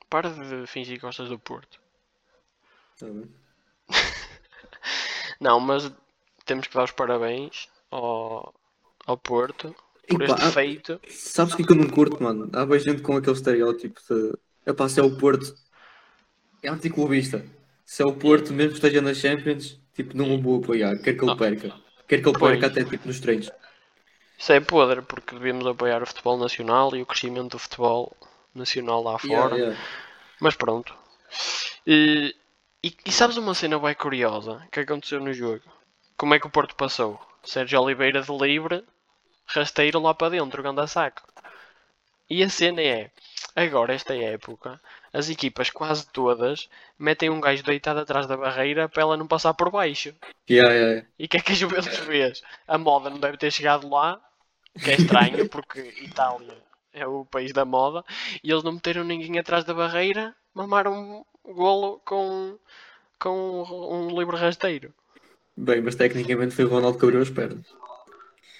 Para 0.10 0.30
de 0.32 0.65
fingir 0.67 0.95
que 0.95 1.02
gostas 1.02 1.30
do 1.30 1.38
Porto. 1.39 1.80
Tá 3.00 3.06
bem. 3.06 3.30
Não, 5.39 5.60
mas 5.60 5.91
temos 6.45 6.67
que 6.67 6.74
dar 6.76 6.84
os 6.84 6.91
parabéns 6.91 7.69
ao, 7.91 8.54
ao 9.06 9.17
Porto 9.17 9.76
por 10.08 10.22
Epá, 10.24 10.34
este 10.34 10.45
há- 10.45 10.52
feito. 10.52 11.00
Sabes 11.08 11.54
o 11.54 11.58
que 11.58 11.63
que 11.63 11.72
eu 11.72 11.76
não 11.78 11.88
curto, 11.89 12.22
mano? 12.22 12.50
Há 12.54 12.65
bem 12.65 12.80
gente 12.80 13.02
com 13.02 13.15
aquele 13.15 13.36
estereótipo 13.36 14.00
de. 14.10 14.34
Epá, 14.65 14.89
se 14.89 15.00
é 15.00 15.04
o 15.04 15.17
Porto. 15.17 15.54
É 16.63 16.69
anticlubista. 16.69 17.45
Se 17.86 18.02
é 18.04 18.06
o 18.06 18.13
Porto, 18.13 18.52
mesmo 18.54 18.72
que 18.72 18.76
esteja 18.78 19.02
nas 19.02 19.17
Champions, 19.17 19.80
tipo, 19.93 20.15
não 20.17 20.34
o 20.36 20.41
vou 20.41 20.60
apoiar. 20.62 20.98
Quer 21.02 21.13
que 21.13 21.24
ele 21.24 21.36
perca. 21.36 21.74
Quer 22.08 22.22
que 22.22 22.28
ele 22.30 22.38
Pois. 22.38 22.60
perca 22.60 22.67
até 22.67 22.84
tipo 22.84 23.08
nos 23.08 23.19
treinos. 23.19 23.50
Isso 24.38 24.52
é 24.52 24.60
podre 24.60 25.02
porque 25.02 25.36
devíamos 25.36 25.65
apoiar 25.67 26.02
o 26.02 26.06
futebol 26.06 26.38
nacional 26.38 26.95
e 26.95 27.02
o 27.02 27.06
crescimento 27.06 27.52
do 27.52 27.60
futebol 27.60 28.15
nacional 28.60 29.02
lá 29.02 29.17
fora. 29.17 29.56
Yeah, 29.56 29.56
yeah. 29.56 29.82
Mas 30.39 30.56
pronto. 30.56 30.95
E, 31.88 32.36
e, 32.84 32.95
e 33.06 33.12
sabes 33.12 33.38
uma 33.38 33.54
cena 33.54 33.80
bem 33.80 33.95
curiosa 33.95 34.65
que 34.72 34.82
aconteceu 34.82 35.19
no 35.19 35.34
jogo? 35.34 35.63
Como 36.15 36.34
é 36.34 36.39
que 36.39 36.48
o 36.48 36.52
Porto 36.52 36.76
passou? 36.76 37.19
Sérgio 37.43 37.82
Oliveira 37.82 38.22
de 38.22 38.32
livre, 38.32 38.84
rasteiro 39.45 40.00
lá 40.00 40.13
para 40.13 40.30
dentro, 40.30 40.62
ganda 40.62 40.86
saco. 40.86 41.22
E 42.30 42.43
a 42.43 42.50
cena 42.50 42.82
é, 42.82 43.10
agora 43.56 43.93
esta 43.93 44.15
época, 44.15 44.80
as 45.12 45.30
equipas 45.30 45.69
quase 45.69 46.06
todas 46.12 46.69
metem 46.98 47.30
um 47.30 47.41
gajo 47.41 47.63
deitado 47.63 48.02
atrás 48.02 48.28
da 48.28 48.38
barreira 48.38 48.88
para 48.88 49.02
ela 49.02 49.17
não 49.17 49.26
passar 49.26 49.54
por 49.56 49.72
baixo. 49.72 50.13
Yeah, 50.50 50.72
yeah. 50.72 51.08
E 51.17 51.26
o 51.26 51.28
que 51.28 51.38
é 51.38 51.41
que 51.41 51.54
a 51.54 51.56
Juventus 51.56 51.98
fez? 51.98 52.43
A 52.67 52.78
moda 52.78 53.10
não 53.10 53.19
deve 53.19 53.38
ter 53.38 53.52
chegado 53.52 53.89
lá, 53.89 54.22
que 54.78 54.91
é 54.91 54.95
estranho, 54.95 55.50
porque 55.50 55.80
Itália 56.02 56.69
é 56.93 57.06
o 57.08 57.25
país 57.25 57.54
da 57.54 57.65
moda, 57.65 58.04
e 58.43 58.52
eles 58.52 58.63
não 58.63 58.73
meteram 58.73 59.04
ninguém 59.04 59.39
atrás 59.39 59.63
da 59.63 59.73
barreira, 59.73 60.36
mamaram 60.54 61.25
o 61.43 61.54
golo 61.54 62.02
com, 62.06 62.58
com 63.19 63.63
um 63.63 64.17
livre 64.17 64.38
rasteiro. 64.38 64.93
Bem, 65.56 65.82
mas 65.82 65.95
tecnicamente 65.95 66.56
foi 66.56 66.65
o 66.65 66.69
Ronaldo 66.69 66.97
que 66.97 67.06
abriu 67.06 67.21
as 67.21 67.30
pernas. 67.30 67.65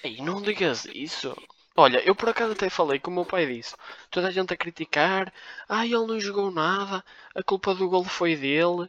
Ei, 0.02 0.20
não 0.22 0.40
digas 0.40 0.86
isso. 0.86 1.36
Olha, 1.76 1.98
eu 2.06 2.14
por 2.14 2.28
acaso 2.28 2.52
até 2.52 2.68
falei 2.68 2.98
com 2.98 3.10
o 3.10 3.14
meu 3.14 3.24
pai 3.24 3.46
disso. 3.46 3.76
Toda 4.10 4.28
a 4.28 4.30
gente 4.30 4.52
a 4.52 4.56
criticar. 4.56 5.32
Ah, 5.68 5.86
ele 5.86 6.06
não 6.06 6.20
jogou 6.20 6.50
nada. 6.50 7.04
A 7.34 7.42
culpa 7.42 7.74
do 7.74 7.88
golo 7.88 8.04
foi 8.04 8.36
dele. 8.36 8.88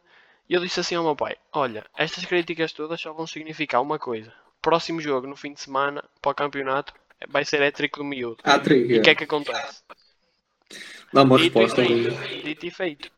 E 0.49 0.53
eu 0.53 0.61
disse 0.61 0.79
assim 0.81 0.95
ao 0.95 1.03
meu 1.03 1.15
pai: 1.15 1.37
Olha, 1.53 1.85
estas 1.95 2.25
críticas 2.25 2.73
todas 2.73 2.99
só 2.99 3.13
vão 3.13 3.25
significar 3.25 3.81
uma 3.81 3.97
coisa. 3.97 4.33
Próximo 4.61 4.99
jogo, 4.99 5.27
no 5.27 5.35
fim 5.35 5.53
de 5.53 5.61
semana, 5.61 6.03
para 6.21 6.31
o 6.31 6.35
campeonato, 6.35 6.93
vai 7.29 7.45
ser 7.45 7.61
étrico 7.61 7.99
do 7.99 8.05
miúdo. 8.05 8.37
Ah, 8.43 8.59
três, 8.59 8.89
E 8.89 8.99
o 8.99 9.01
que 9.01 9.09
é 9.09 9.15
que 9.15 9.23
acontece? 9.23 9.81
Dá 11.13 11.23
uma 11.23 11.37
Dito 11.37 11.59
resposta 11.59 11.85
feito. 11.85 12.43
Dito 12.43 12.65
e 12.65 12.71
feito. 12.71 13.11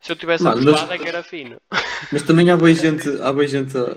Se 0.00 0.12
eu 0.12 0.16
tivesse 0.16 0.42
Mano, 0.44 0.56
mas- 0.56 0.68
apostado 0.68 0.92
é 0.94 0.98
que 0.98 1.08
era 1.08 1.22
fino. 1.22 1.60
Mas 2.10 2.22
também 2.22 2.50
há 2.50 2.56
bem 2.56 2.74
gente, 2.74 3.08
há 3.22 3.32
bem 3.32 3.46
gente 3.46 3.76
a, 3.76 3.96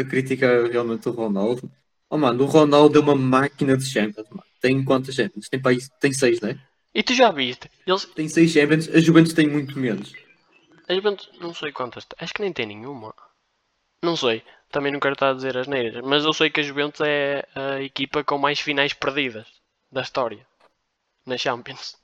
a 0.00 0.04
criticar 0.04 0.64
realmente 0.70 1.08
o 1.08 1.12
Ronaldo. 1.12 1.70
Oh 2.08 2.16
mano, 2.18 2.44
o 2.44 2.46
Ronaldo 2.46 2.98
é 2.98 3.02
uma 3.02 3.16
máquina 3.16 3.76
de 3.76 3.84
Champions, 3.84 4.28
mano. 4.30 4.44
Tem 4.60 4.84
quantas 4.84 5.14
Champions? 5.14 5.48
Tem, 5.48 5.60
país, 5.60 5.90
tem 6.00 6.12
seis, 6.12 6.40
né? 6.40 6.58
E 6.94 7.02
tu 7.02 7.12
já 7.14 7.30
viste? 7.32 7.68
Eles, 7.86 8.04
Tem 8.04 8.28
seis 8.28 8.52
Champions, 8.52 8.88
a 8.88 9.00
Juventus 9.00 9.32
tem 9.32 9.48
muito 9.48 9.76
menos. 9.78 10.12
A 10.88 10.94
Juventus, 10.94 11.28
não 11.40 11.52
sei 11.52 11.72
quantas. 11.72 12.06
Acho 12.18 12.32
que 12.34 12.42
nem 12.42 12.52
tem 12.52 12.66
nenhuma. 12.66 13.12
Não 14.02 14.16
sei. 14.16 14.42
Também 14.74 14.90
não 14.90 14.98
quero 14.98 15.12
estar 15.12 15.30
a 15.30 15.34
dizer 15.34 15.56
as 15.56 15.68
neiras. 15.68 16.02
Mas 16.04 16.24
eu 16.24 16.32
sei 16.32 16.50
que 16.50 16.58
a 16.58 16.62
Juventus 16.64 17.00
é 17.00 17.46
a 17.54 17.80
equipa 17.80 18.24
com 18.24 18.36
mais 18.36 18.58
finais 18.58 18.92
perdidas 18.92 19.46
da 19.92 20.02
história. 20.02 20.44
Na 21.24 21.38
Champions. 21.38 21.96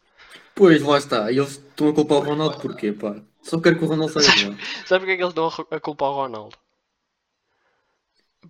Pois, 0.55 0.81
lá 0.81 0.97
está. 0.97 1.33
E 1.33 1.39
eles 1.39 1.51
estão 1.59 1.89
a 1.89 1.93
culpar 1.93 2.19
o 2.19 2.21
Ronaldo 2.21 2.61
porquê, 2.61 2.93
pá? 2.93 3.17
Só 3.43 3.61
quero 3.61 3.77
que 3.77 3.85
o 3.85 3.89
Ronaldo 3.89 4.13
saia 4.13 4.37
de 4.37 4.51
lá. 4.51 4.57
Sabe 4.87 5.01
porque 5.01 5.13
é 5.15 5.17
que 5.17 5.23
eles 5.25 5.35
dão 5.35 5.47
a 5.47 5.49
ru- 5.51 5.67
a 5.69 5.81
culpa 5.81 6.05
ao 6.05 6.15
Ronaldo? 6.15 6.57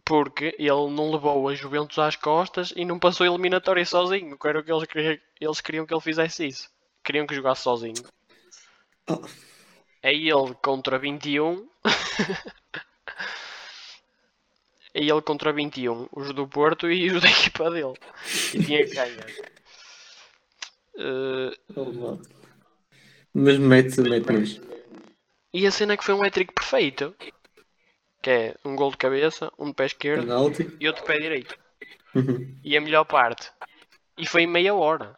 Porque 0.04 0.54
ele 0.58 0.90
não 0.90 1.10
levou 1.12 1.48
a 1.48 1.54
Juventus 1.54 1.98
às 1.98 2.14
costas 2.14 2.74
e 2.76 2.84
não 2.84 2.98
passou 2.98 3.24
a 3.24 3.28
eliminatória 3.30 3.86
sozinho. 3.86 4.38
Que 4.38 4.48
era 4.48 4.60
o 4.60 4.62
que 4.62 4.70
eles 4.70 4.84
queriam, 4.86 5.18
eles 5.40 5.60
queriam 5.62 5.86
que 5.86 5.94
ele 5.94 6.00
fizesse 6.02 6.46
isso. 6.46 6.68
Queriam 7.02 7.26
que 7.26 7.34
jogasse 7.34 7.62
sozinho. 7.62 8.02
Oh, 9.08 9.24
É 10.02 10.12
ele 10.14 10.54
contra 10.62 10.98
21. 10.98 11.66
é 14.94 15.00
ele 15.00 15.22
contra 15.22 15.52
21. 15.52 16.08
Os 16.12 16.32
do 16.34 16.46
Porto 16.46 16.90
e 16.90 17.10
os 17.10 17.20
da 17.22 17.28
equipa 17.28 17.70
dele. 17.70 17.94
E 18.54 18.64
tinha 18.64 18.86
que 18.86 18.94
ganhar. 18.94 19.26
Mano. 21.76 22.22
Mas 23.32 23.58
mete, 23.58 24.00
mete 24.00 24.60
e 25.52 25.66
a 25.66 25.70
cena 25.70 25.94
é 25.94 25.96
que 25.96 26.04
foi 26.04 26.14
um 26.14 26.22
hat-trick 26.22 26.52
perfeito. 26.52 27.14
Que 28.22 28.30
é 28.30 28.54
um 28.64 28.76
gol 28.76 28.90
de 28.90 28.98
cabeça, 28.98 29.50
um 29.58 29.66
de 29.68 29.74
pé 29.74 29.86
esquerdo 29.86 30.22
Penalti. 30.22 30.76
e 30.78 30.86
outro 30.86 31.02
de 31.02 31.08
pé 31.08 31.18
direito. 31.18 31.58
Uhum. 32.14 32.58
E 32.62 32.76
a 32.76 32.80
melhor 32.80 33.04
parte. 33.04 33.50
E 34.16 34.26
foi 34.26 34.42
em 34.42 34.46
meia 34.46 34.74
hora. 34.74 35.16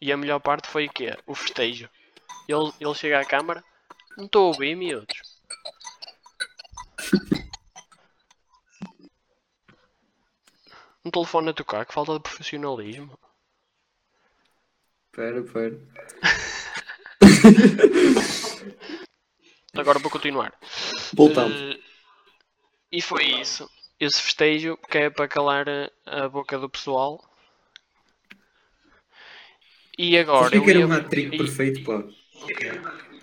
E 0.00 0.12
a 0.12 0.16
melhor 0.16 0.38
parte 0.40 0.68
foi 0.68 0.86
o 0.86 0.90
quê? 0.90 1.16
O 1.26 1.34
festejo. 1.34 1.90
Ele, 2.48 2.72
ele 2.80 2.94
chega 2.94 3.20
à 3.20 3.24
câmara. 3.24 3.62
Não 4.16 4.24
estou 4.24 4.44
a 4.44 4.48
ouvir, 4.48 4.74
miúdos. 4.76 5.18
Um 11.04 11.10
telefone 11.10 11.50
a 11.50 11.54
tocar, 11.54 11.86
que 11.86 11.94
falta 11.94 12.12
de 12.14 12.20
profissionalismo. 12.20 13.18
Pera, 15.12 15.42
pera. 15.42 15.80
Agora 19.74 19.98
vou 19.98 20.10
continuar. 20.10 20.52
Voltamos. 21.14 21.56
Eh, 21.60 21.80
e 22.92 23.00
foi 23.00 23.24
isso. 23.40 23.68
Esse 23.98 24.20
festejo 24.20 24.76
que 24.76 24.98
é 24.98 25.10
para 25.10 25.28
calar 25.28 25.66
a, 25.68 25.90
a 26.24 26.28
boca 26.28 26.58
do 26.58 26.68
pessoal. 26.68 27.24
E 29.96 30.18
agora. 30.18 30.48
O 30.48 30.50
que 30.50 30.56
eu 30.58 30.70
era 30.70 30.78
ia- 30.80 30.86
um 30.86 30.92
hat-trick 30.92 31.34
e- 31.34 31.38
perfeito, 31.38 31.84
pá? 31.84 32.04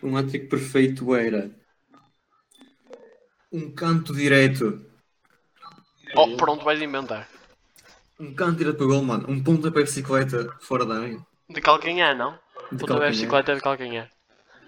Um 0.04 0.16
hat-trick 0.18 0.48
perfeito 0.48 1.16
era... 1.16 1.52
Um 3.52 3.74
canto 3.74 4.14
direto. 4.14 4.86
Oh, 6.16 6.36
pronto, 6.38 6.64
vais 6.64 6.82
inventar. 6.82 7.28
Um 8.20 8.34
canto 8.34 8.58
direto 8.58 8.78
para 8.78 8.86
o 8.86 8.90
gol, 8.90 9.04
mano. 9.04 9.26
Um 9.30 9.44
pontapé 9.44 9.80
de 9.80 9.86
bicicleta 9.86 10.56
fora 10.60 10.86
da 10.86 11.00
área. 11.00 11.20
De 11.50 11.62
calcanhar, 11.62 12.16
não? 12.16 12.40
De 12.72 12.78
Puta 12.78 12.88
calcanhar. 12.88 13.00
bem 13.00 13.12
bicicleta 13.12 13.56
de 13.56 13.62
calcanhar. 13.62 14.10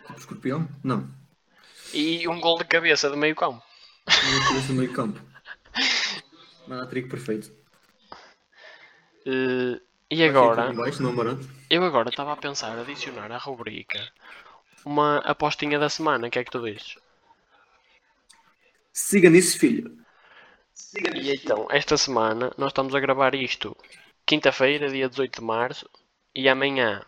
Tipo 0.08 0.20
escorpião? 0.20 0.68
Não. 0.84 1.08
E 1.94 2.28
um 2.28 2.40
gol 2.40 2.58
de 2.58 2.66
cabeça 2.66 3.10
de 3.10 3.18
meio 3.18 3.36
campo. 3.36 3.64
Uma 4.08 4.48
cabeça 4.48 4.68
no 4.74 4.80
meio 4.80 4.94
campo. 4.94 5.20
Mano, 6.68 6.84
hat-trick 6.84 7.10
perfeito. 7.10 7.52
Eh, 9.26 9.80
e 10.12 10.24
agora, 10.24 10.74
baixo, 10.74 11.02
não 11.04 11.14
eu 11.70 11.84
agora 11.84 12.10
estava 12.10 12.34
a 12.34 12.38
pensar 12.38 12.78
adicionar 12.78 13.32
à 13.32 13.38
rubrica 13.38 14.00
uma 14.86 15.20
apostinha 15.20 15.78
da 15.80 15.90
semana. 15.90 16.28
O 16.28 16.32
que 16.32 16.40
é 16.40 16.44
que 16.44 16.52
tu 16.52 16.62
dizes? 16.64 16.96
Siga 18.94 19.30
nisso, 19.30 19.58
filho. 19.58 19.99
E 21.15 21.34
então, 21.34 21.68
esta 21.70 21.98
semana 21.98 22.52
nós 22.58 22.70
estamos 22.70 22.96
a 22.96 23.00
gravar 23.00 23.36
isto 23.36 23.76
quinta-feira, 24.26 24.89
dia 24.89 25.10
18 25.10 25.39
de 25.39 25.46
março, 25.46 25.89
e 26.36 26.48
amanhã 26.48 27.04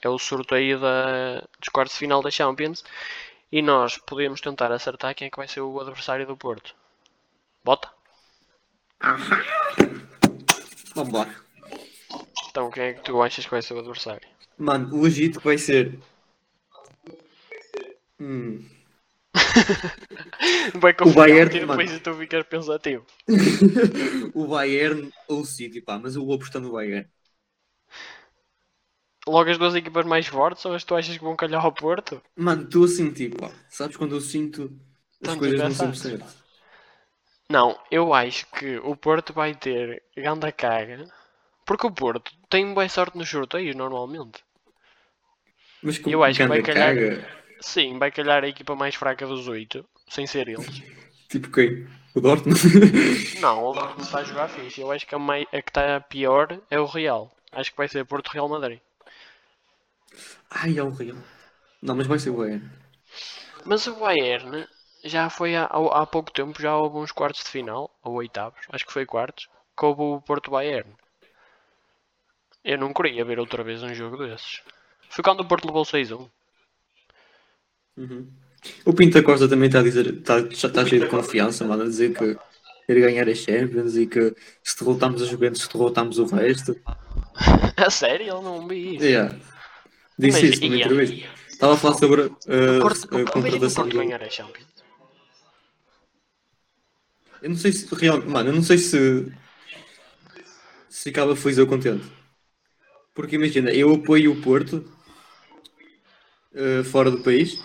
é 0.00 0.08
o 0.08 0.18
sorteio 0.18 0.80
da, 0.80 1.40
dos 1.58 1.68
quartos 1.70 1.94
de 1.94 2.00
final 2.00 2.22
da 2.22 2.30
Champions. 2.30 2.84
E 3.50 3.60
nós 3.60 3.98
podemos 3.98 4.40
tentar 4.40 4.72
acertar 4.72 5.14
quem 5.14 5.26
é 5.26 5.30
que 5.30 5.36
vai 5.36 5.46
ser 5.46 5.60
o 5.60 5.78
adversário 5.78 6.26
do 6.26 6.36
Porto. 6.36 6.74
Bota? 7.62 7.90
Vambora. 10.94 11.34
Então, 12.48 12.70
quem 12.70 12.84
é 12.84 12.92
que 12.94 13.02
tu 13.02 13.22
achas 13.22 13.44
que 13.44 13.50
vai 13.50 13.60
ser 13.60 13.74
o 13.74 13.80
adversário? 13.80 14.26
Mano, 14.56 14.96
o 14.96 15.06
Egito 15.06 15.40
vai 15.40 15.58
ser. 15.58 15.98
Hum. 18.18 18.66
Vai 20.74 20.94
O 21.04 21.12
Bayern, 21.12 21.56
e 21.56 21.60
depois 21.60 22.00
tu 22.00 22.14
ficas 22.14 22.44
pensativo. 22.44 23.04
o 24.34 24.46
Bayern 24.46 25.10
ou 25.28 25.40
o 25.40 25.44
City, 25.44 25.80
pá, 25.80 25.98
mas 25.98 26.16
eu 26.16 26.24
vou 26.24 26.34
apostar 26.34 26.60
no 26.62 26.72
Bayern. 26.72 27.08
Logo 29.26 29.50
as 29.50 29.58
duas 29.58 29.74
equipas 29.74 30.04
mais 30.04 30.26
fortes 30.26 30.64
ou 30.64 30.74
as 30.74 30.84
tu 30.84 30.96
achas 30.96 31.16
que 31.16 31.24
vão 31.24 31.36
calhar 31.36 31.64
ao 31.64 31.72
Porto? 31.72 32.20
Mano, 32.36 32.64
estou 32.64 32.84
a 32.84 32.88
sentir, 32.88 33.30
pá. 33.36 33.50
Sabes 33.70 33.96
quando 33.96 34.16
eu 34.16 34.20
sinto 34.20 34.72
as 35.20 35.28
Tanto 35.28 35.38
coisas 35.38 35.62
não 35.62 35.70
sempre 35.70 35.98
certas? 35.98 36.42
Não, 37.48 37.78
eu 37.90 38.14
acho 38.14 38.46
que 38.46 38.78
o 38.78 38.96
Porto 38.96 39.32
vai 39.32 39.54
ter 39.54 40.02
ganda 40.16 40.50
caga. 40.50 41.04
Porque 41.64 41.86
o 41.86 41.92
Porto 41.92 42.32
tem 42.48 42.74
boa 42.74 42.88
sorte 42.88 43.16
nos 43.16 43.28
sorteios 43.28 43.76
normalmente. 43.76 44.42
Mas 45.82 45.98
com 45.98 46.10
Eu 46.10 46.24
acho 46.24 46.40
que 46.40 46.46
vai 46.46 46.62
calhar-. 46.62 47.41
Sim, 47.62 47.98
vai 47.98 48.10
calhar 48.12 48.44
a 48.44 48.48
equipa 48.48 48.76
mais 48.76 48.94
fraca 48.94 49.26
dos 49.26 49.48
oito, 49.48 49.88
sem 50.06 50.26
ser 50.26 50.48
eles. 50.48 50.82
Tipo 51.28 51.50
quem? 51.50 51.86
O 52.14 52.20
Dortmund? 52.20 52.58
Não, 53.34 53.64
o 53.66 53.74
Dortmund 53.74 54.06
está 54.06 54.20
a 54.20 54.24
jogar 54.24 54.48
fixe. 54.48 54.80
Eu 54.80 54.90
acho 54.90 55.06
que 55.06 55.14
a, 55.14 55.18
mai- 55.18 55.46
a 55.52 55.60
que 55.60 55.68
está 55.70 56.00
pior 56.00 56.58
é 56.70 56.78
o 56.80 56.86
Real. 56.86 57.30
Acho 57.50 57.70
que 57.70 57.76
vai 57.76 57.88
ser 57.88 58.06
Porto 58.06 58.28
Real 58.28 58.48
Madrid. 58.48 58.80
Ai, 60.50 60.78
é 60.78 60.82
o 60.82 60.90
Real. 60.90 61.18
Não, 61.82 61.96
mas 61.96 62.06
vai 62.06 62.18
ser 62.18 62.30
o 62.30 62.36
Bayern. 62.38 62.68
Mas 63.64 63.88
o 63.88 63.96
Bayern 63.96 64.68
já 65.02 65.28
foi 65.28 65.56
há, 65.56 65.64
há 65.64 66.06
pouco 66.06 66.30
tempo, 66.30 66.62
já 66.62 66.76
houve 66.76 66.98
uns 66.98 67.10
quartos 67.10 67.42
de 67.42 67.50
final, 67.50 67.90
ou 68.04 68.14
oitavos, 68.14 68.60
acho 68.70 68.86
que 68.86 68.92
foi 68.92 69.04
quartos, 69.04 69.48
que 69.76 69.84
houve 69.84 70.00
o 70.02 70.20
Porto 70.20 70.50
Bayern. 70.52 70.94
Eu 72.64 72.76
não 72.76 72.92
queria 72.92 73.24
ver 73.24 73.38
outra 73.38 73.62
vez 73.62 73.84
um 73.84 73.94
jogo 73.94 74.16
desses. 74.16 74.62
Foi 75.08 75.22
quando 75.22 75.42
o 75.42 75.46
Porto 75.46 75.66
levou 75.68 75.84
6-1. 75.84 76.28
Uhum. 77.96 78.26
O 78.84 78.92
Pinta 78.92 79.22
Costa 79.22 79.48
também 79.48 79.66
está 79.66 79.80
a 79.80 79.82
dizer, 79.82 80.06
está, 80.06 80.38
está 80.38 80.86
cheio 80.86 81.02
de 81.02 81.08
confiança, 81.08 81.64
mano, 81.64 81.82
a 81.82 81.86
dizer 81.86 82.14
que 82.14 82.36
ir 82.88 83.00
ganhar 83.00 83.28
a 83.28 83.34
Champions 83.34 83.96
e 83.96 84.06
que 84.06 84.34
se 84.62 84.78
derrotarmos 84.78 85.22
a 85.22 85.26
Juventus, 85.26 85.66
derrotamos 85.68 86.18
o 86.18 86.26
resto. 86.26 86.76
A 87.76 87.90
sério? 87.90 88.26
Ele 88.26 88.44
não 88.44 88.68
vi 88.68 88.96
isso. 88.96 89.04
Yeah. 89.04 89.34
Disse 90.18 90.42
Mas, 90.42 90.52
isso 90.52 90.62
numa 90.62 90.76
yeah. 90.76 90.94
entrevista. 90.94 91.28
Estava 91.48 91.74
a 91.74 91.76
falar 91.76 91.94
sobre 91.94 92.22
uh, 92.22 92.80
Porto, 92.80 93.16
a 93.16 93.24
contratação 93.24 93.88
do. 93.88 93.96
ganhar 93.96 94.22
a 94.22 94.28
Champions. 94.28 94.66
Eu 97.40 97.50
não 97.50 97.56
sei 97.56 97.72
se 97.72 97.92
real, 97.94 98.22
mano, 98.22 98.50
eu 98.50 98.54
não 98.54 98.62
sei 98.62 98.78
se 98.78 99.32
se 100.88 101.04
ficava 101.04 101.34
feliz 101.34 101.58
ou 101.58 101.66
contente. 101.66 102.04
Porque 103.14 103.36
imagina, 103.36 103.70
eu 103.70 103.92
apoio 103.94 104.32
o 104.32 104.40
Porto 104.40 104.84
uh, 106.52 106.84
fora 106.84 107.10
do 107.10 107.22
país, 107.22 107.58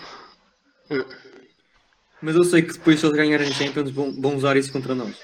mas 2.20 2.34
eu 2.34 2.44
sei 2.44 2.62
que 2.62 2.72
depois 2.72 2.98
se 2.98 3.06
eles 3.06 3.16
ganharem 3.16 3.52
Champions 3.52 3.90
vão, 3.90 4.20
vão 4.20 4.36
usar 4.36 4.56
isso 4.56 4.72
contra 4.72 4.94
nós. 4.94 5.16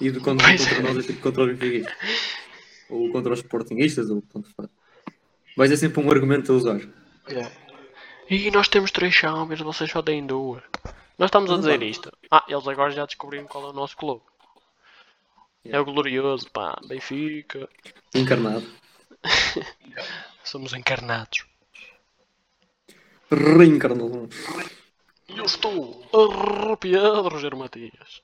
E 0.00 0.10
de 0.10 0.20
quando 0.20 0.42
Pois 0.42 0.60
contra 0.60 0.78
é. 0.78 0.82
nós 0.82 1.04
é 1.04 1.06
tipo 1.06 1.20
contra 1.20 1.44
os 1.44 1.56
benfiquistas. 1.56 1.94
Ou 2.90 3.10
contra 3.10 3.32
os 3.32 3.38
sportinguistas, 3.40 4.10
ou 4.10 4.22
tanto 4.22 4.50
faz. 4.54 4.68
Vai 5.56 5.68
ser 5.68 5.76
sempre 5.76 6.02
um 6.02 6.10
argumento 6.10 6.52
a 6.52 6.56
usar. 6.56 6.80
E 8.28 8.50
nós 8.50 8.68
temos 8.68 8.90
três 8.90 9.14
Champions, 9.14 9.60
vocês 9.60 9.90
só 9.90 10.02
têm 10.02 10.26
duas. 10.26 10.62
Nós 11.16 11.28
estamos 11.28 11.50
a 11.50 11.56
dizer 11.56 11.82
isto. 11.82 12.12
Ah, 12.30 12.44
eles 12.48 12.66
agora 12.66 12.90
já 12.90 13.06
descobriram 13.06 13.46
qual 13.46 13.66
é 13.66 13.70
o 13.70 13.72
nosso 13.72 13.96
clube. 13.96 14.22
É 15.64 15.78
o 15.80 15.84
glorioso, 15.84 16.50
pá, 16.50 16.78
Benfica. 16.86 17.68
Encarnado. 18.14 18.66
Somos 20.44 20.74
encarnados. 20.74 21.46
Reencarnado. 23.30 24.28
E 25.28 25.38
eu 25.38 25.44
estou 25.44 26.04
arrepiado, 26.12 27.28
Rogério 27.28 27.56
Matias. 27.56 28.22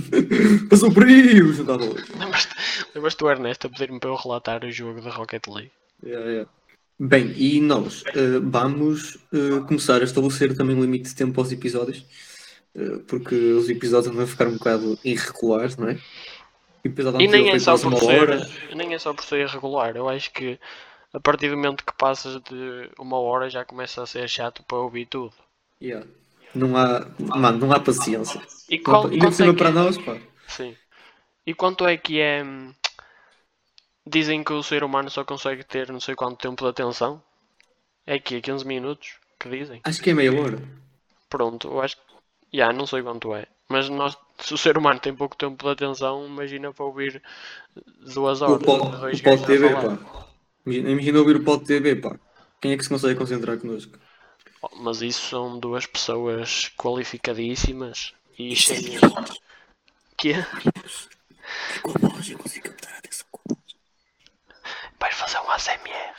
Passou 0.68 0.92
perigo, 0.92 1.52
juntado 1.52 1.84
hoje. 1.84 2.04
Lembras-te 2.18 2.54
lembras 2.94 3.14
do 3.14 3.30
Ernesto 3.30 3.66
a 3.66 3.70
pedir-me 3.70 3.98
para 3.98 4.10
eu 4.10 4.16
relatar 4.16 4.64
o 4.64 4.70
jogo 4.70 5.00
da 5.00 5.10
Rocket 5.10 5.46
League? 5.48 5.72
Yeah, 6.04 6.26
yeah. 6.30 6.50
Bem, 6.98 7.32
e 7.36 7.60
nós 7.60 8.04
eh, 8.14 8.38
vamos 8.42 9.16
eh, 9.32 9.60
começar 9.66 10.02
a 10.02 10.04
estabelecer 10.04 10.54
também 10.56 10.76
um 10.76 10.82
limite 10.82 11.08
de 11.08 11.14
tempo 11.14 11.40
aos 11.40 11.50
episódios, 11.50 12.04
eh, 12.74 12.98
porque 13.08 13.34
os 13.34 13.68
episódios 13.70 14.16
a 14.18 14.26
ficar 14.26 14.46
um 14.46 14.58
bocado 14.58 14.98
irregulares, 15.02 15.76
não 15.76 15.88
é? 15.88 15.94
O 16.84 16.88
episódio 16.88 17.20
E 17.20 17.28
nem 17.28 17.50
é, 17.50 17.58
só 17.58 17.78
por 17.78 17.98
ser, 17.98 18.20
hora. 18.20 18.48
nem 18.76 18.92
é 18.92 18.98
só 18.98 19.14
por 19.14 19.24
ser 19.24 19.40
irregular. 19.40 19.96
Eu 19.96 20.08
acho 20.08 20.30
que 20.32 20.60
a 21.12 21.18
partir 21.18 21.48
do 21.48 21.56
momento 21.56 21.84
que 21.84 21.96
passas 21.96 22.40
de 22.42 22.90
uma 22.98 23.18
hora 23.18 23.48
já 23.48 23.64
começa 23.64 24.02
a 24.02 24.06
ser 24.06 24.28
chato 24.28 24.62
para 24.64 24.78
ouvir 24.78 25.06
tudo. 25.06 25.32
Yeah. 25.80 26.06
Não 26.54 26.76
há, 26.76 27.06
mano, 27.18 27.58
não 27.58 27.72
há 27.72 27.80
paciência. 27.80 28.40
E 28.68 28.78
qual, 28.78 29.04
quanto 29.18 29.36
cima 29.36 29.52
é 29.52 29.56
para 29.56 29.70
é- 29.70 29.72
nós, 29.72 29.98
pá. 29.98 30.16
Sim. 30.46 30.76
E 31.46 31.54
quanto 31.54 31.86
é 31.86 31.96
que 31.98 32.20
é. 32.20 32.44
hum, 32.44 32.74
Dizem 34.06 34.44
que 34.44 34.52
o 34.52 34.62
ser 34.62 34.84
humano 34.84 35.10
só 35.10 35.24
consegue 35.24 35.64
ter 35.64 35.90
não 35.90 35.98
sei 35.98 36.14
quanto 36.14 36.38
tempo 36.40 36.62
de 36.62 36.70
atenção? 36.70 37.20
É 38.06 38.18
que 38.18 38.40
15 38.42 38.66
minutos 38.66 39.18
que 39.40 39.48
dizem. 39.50 39.82
Acho 39.88 40.02
que 40.02 40.10
é 40.10 40.14
meia 40.14 40.32
hora. 40.40 40.58
Pronto, 41.28 41.66
eu 41.68 41.80
acho 41.80 41.96
que. 41.96 42.12
Já, 42.58 42.72
não 42.72 42.86
sei 42.86 43.02
quanto 43.02 43.34
é. 43.34 43.46
Mas 43.68 43.88
nós, 43.88 44.16
se 44.38 44.52
o 44.54 44.58
ser 44.58 44.76
humano 44.78 45.00
tem 45.00 45.14
pouco 45.16 45.36
tempo 45.36 45.64
de 45.64 45.70
atenção, 45.72 46.26
imagina 46.26 46.72
para 46.72 46.84
ouvir 46.84 47.22
duas 48.14 48.42
O 48.52 48.52
horas. 48.52 48.66
pod, 48.66 48.82
o 49.16 49.18
pod 49.24 49.40
TV, 49.46 49.62
pá. 49.82 49.92
Imagina, 50.64 50.88
imagina 50.94 51.18
ouvir 51.22 51.36
o 51.38 51.44
pod 51.46 51.60
TV, 51.68 51.96
pá. 52.04 52.12
Quem 52.60 52.72
é 52.72 52.76
que 52.76 52.84
se 52.84 52.88
consegue 52.94 53.18
concentrar 53.20 53.58
connosco? 53.58 53.98
Mas 54.76 55.02
isso 55.02 55.28
são 55.28 55.58
duas 55.58 55.86
pessoas 55.86 56.70
qualificadíssimas 56.76 58.14
e 58.38 58.54
cheias. 58.54 59.00
Que 60.16 60.34
Com 61.82 61.90
a 61.90 62.08
voz, 62.08 62.30
eu 62.30 62.38
consigo 62.38 62.68
captar 62.68 62.94
a 62.94 62.98
atenção 62.98 63.26
com 63.30 63.40
a 63.40 63.54
voz. 63.54 63.76
Vais 65.00 65.14
fazer 65.14 65.38
um 65.38 65.50
ASMR. 65.50 66.12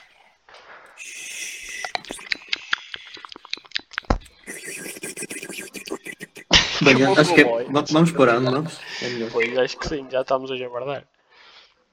Bem, 6.84 7.06
acho 7.18 7.34
que 7.34 7.42
é, 7.42 7.46
vamos 7.92 8.12
parando, 8.12 8.52
vamos? 8.52 8.80
É 9.02 9.10
melhor. 9.10 9.32
Pois 9.32 9.58
acho 9.58 9.78
que 9.78 9.88
sim, 9.88 10.08
já 10.12 10.22
estamos 10.22 10.52
hoje 10.52 10.66
a 10.66 10.70
guardar. 10.70 11.08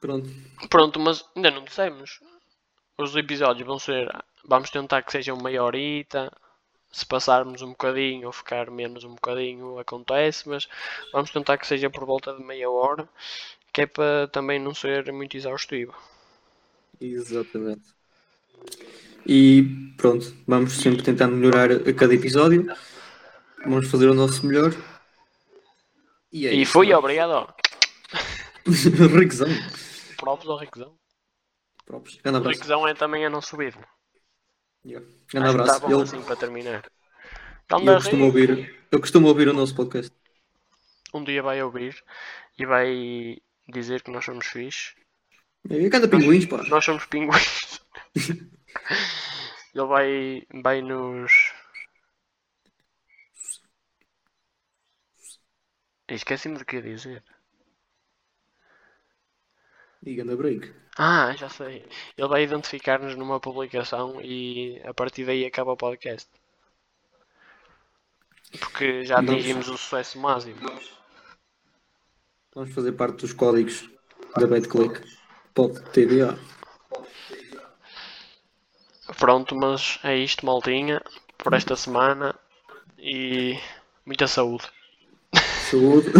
Pronto. 0.01 0.29
Pronto, 0.69 0.99
mas 0.99 1.25
ainda 1.37 1.51
não 1.51 1.63
dissemos. 1.63 2.19
Os 2.99 3.15
episódios 3.15 3.67
vão 3.67 3.79
ser. 3.79 4.11
Vamos 4.45 4.71
tentar 4.71 5.03
que 5.03 5.13
sejam 5.13 5.37
meia 5.37 5.63
horita. 5.63 6.33
Se 6.93 7.07
passarmos 7.07 7.63
um 7.63 7.71
bocadinho 7.71 8.27
ou 8.27 8.33
ficar 8.33 8.71
menos 8.71 9.05
um 9.05 9.15
bocadinho, 9.15 9.79
acontece, 9.79 10.49
mas 10.49 10.69
vamos 11.13 11.31
tentar 11.31 11.57
que 11.59 11.67
seja 11.67 11.89
por 11.91 12.05
volta 12.05 12.35
de 12.35 12.43
meia 12.43 12.69
hora, 12.71 13.09
que 13.73 13.83
é 13.83 13.87
para 13.87 14.29
também 14.29 14.59
não 14.59 14.75
ser 14.75 15.13
muito 15.13 15.37
exaustivo. 15.37 15.95
Exatamente. 17.01 17.95
E 19.27 19.95
pronto, 19.97 20.35
vamos 20.47 20.73
sempre 20.73 21.03
tentar 21.03 21.29
melhorar 21.29 21.71
a 21.73 21.93
cada 21.93 22.15
episódio. 22.15 22.67
Vamos 23.65 23.91
fazer 23.91 24.09
o 24.09 24.15
nosso 24.15 24.45
melhor. 24.47 24.73
E, 26.33 26.47
é 26.47 26.55
E 26.55 26.63
isso, 26.63 26.73
fui, 26.73 26.91
é? 26.91 26.97
obrigado. 26.97 27.53
Riquezão. 28.67 29.49
Próprios 30.17 30.51
ao 30.51 30.59
Riquezão. 30.59 30.99
Próprios. 31.87 32.19
Riquezão 32.47 32.87
é 32.87 32.95
também 32.95 33.25
a 33.25 33.31
não 33.31 33.41
subir. 33.41 33.77
Yeah. 34.85 35.07
Que 35.29 35.39
abraço. 35.39 35.73
tá 35.73 35.79
bom 35.87 35.91
Eu, 35.91 36.01
assim 36.01 36.23
para 36.23 36.37
terminar. 36.37 36.91
eu 37.71 37.95
costumo 37.95 38.25
ouvir, 38.25 38.75
eu 38.91 39.01
costumo 39.01 39.29
ouvir 39.29 39.49
o 39.49 39.53
nosso 39.53 39.75
podcast. 39.75 40.13
Um 41.13 41.25
dia 41.25 41.43
vai 41.43 41.63
ouvir 41.63 42.03
e 42.59 42.65
vai 42.67 43.37
dizer 43.69 44.03
que 44.03 44.11
nós 44.11 44.25
somos 44.25 44.47
fixe. 44.47 44.95
É 45.69 45.89
cada 45.91 46.09
pinguins, 46.09 46.47
pá. 46.47 46.63
Nós 46.69 46.85
somos 46.85 47.05
pinguins. 47.07 47.81
Ele 49.75 49.85
vai, 49.87 50.43
vai 50.63 50.83
nos. 50.83 51.53
Esqueci-me 56.09 56.59
do 56.59 56.65
que 56.65 56.77
ia 56.77 56.83
dizer. 56.83 57.23
E 60.03 60.15
ganda 60.15 60.37
break. 60.37 60.73
Ah, 60.97 61.35
já 61.37 61.49
sei. 61.49 61.87
Ele 62.17 62.29
vai 62.29 62.43
identificar-nos 62.43 63.17
numa 63.17 63.39
publicação 63.39 64.21
e 64.21 64.81
a 64.85 64.95
partir 64.95 65.25
daí 65.25 65.45
acaba 65.45 65.73
o 65.73 65.77
podcast. 65.77 66.29
Porque 68.59 69.05
já 69.05 69.19
atingimos 69.19 69.69
o 69.69 69.77
sucesso 69.77 70.19
máximo. 70.19 70.59
Vamos 72.55 72.75
fazer 72.75 72.93
parte 72.93 73.21
dos 73.21 73.33
códigos 73.33 73.89
da 74.37 74.47
BetClick. 74.47 75.01
Pode 75.55 75.81
TDA. 75.93 76.39
Pronto, 79.19 79.55
mas 79.55 80.01
é 80.03 80.17
isto, 80.17 80.47
maltinha, 80.47 81.03
por 81.39 81.53
esta 81.53 81.77
semana. 81.77 82.35
E 82.99 83.59
muita 84.05 84.27
saúde. 84.27 84.65
Saúde. 85.71 86.11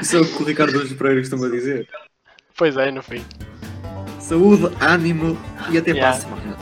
Isso 0.00 0.16
é 0.16 0.20
o 0.20 0.24
que 0.24 0.42
o 0.42 0.46
Ricardo 0.46 0.78
dos 0.78 0.92
Pereira 0.92 1.20
costuma 1.20 1.48
dizer. 1.48 1.88
Pois 2.62 2.76
é, 2.76 2.92
no 2.92 3.02
fim. 3.02 3.24
Saúde, 4.20 4.72
ânimo 4.80 5.36
e 5.68 5.78
até 5.78 5.90
para 5.92 5.98
Yeah. 5.98 6.16
a 6.16 6.20
semana. 6.20 6.56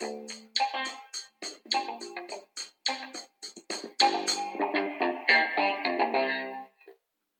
Thank 0.00 0.32
you. 1.72 2.47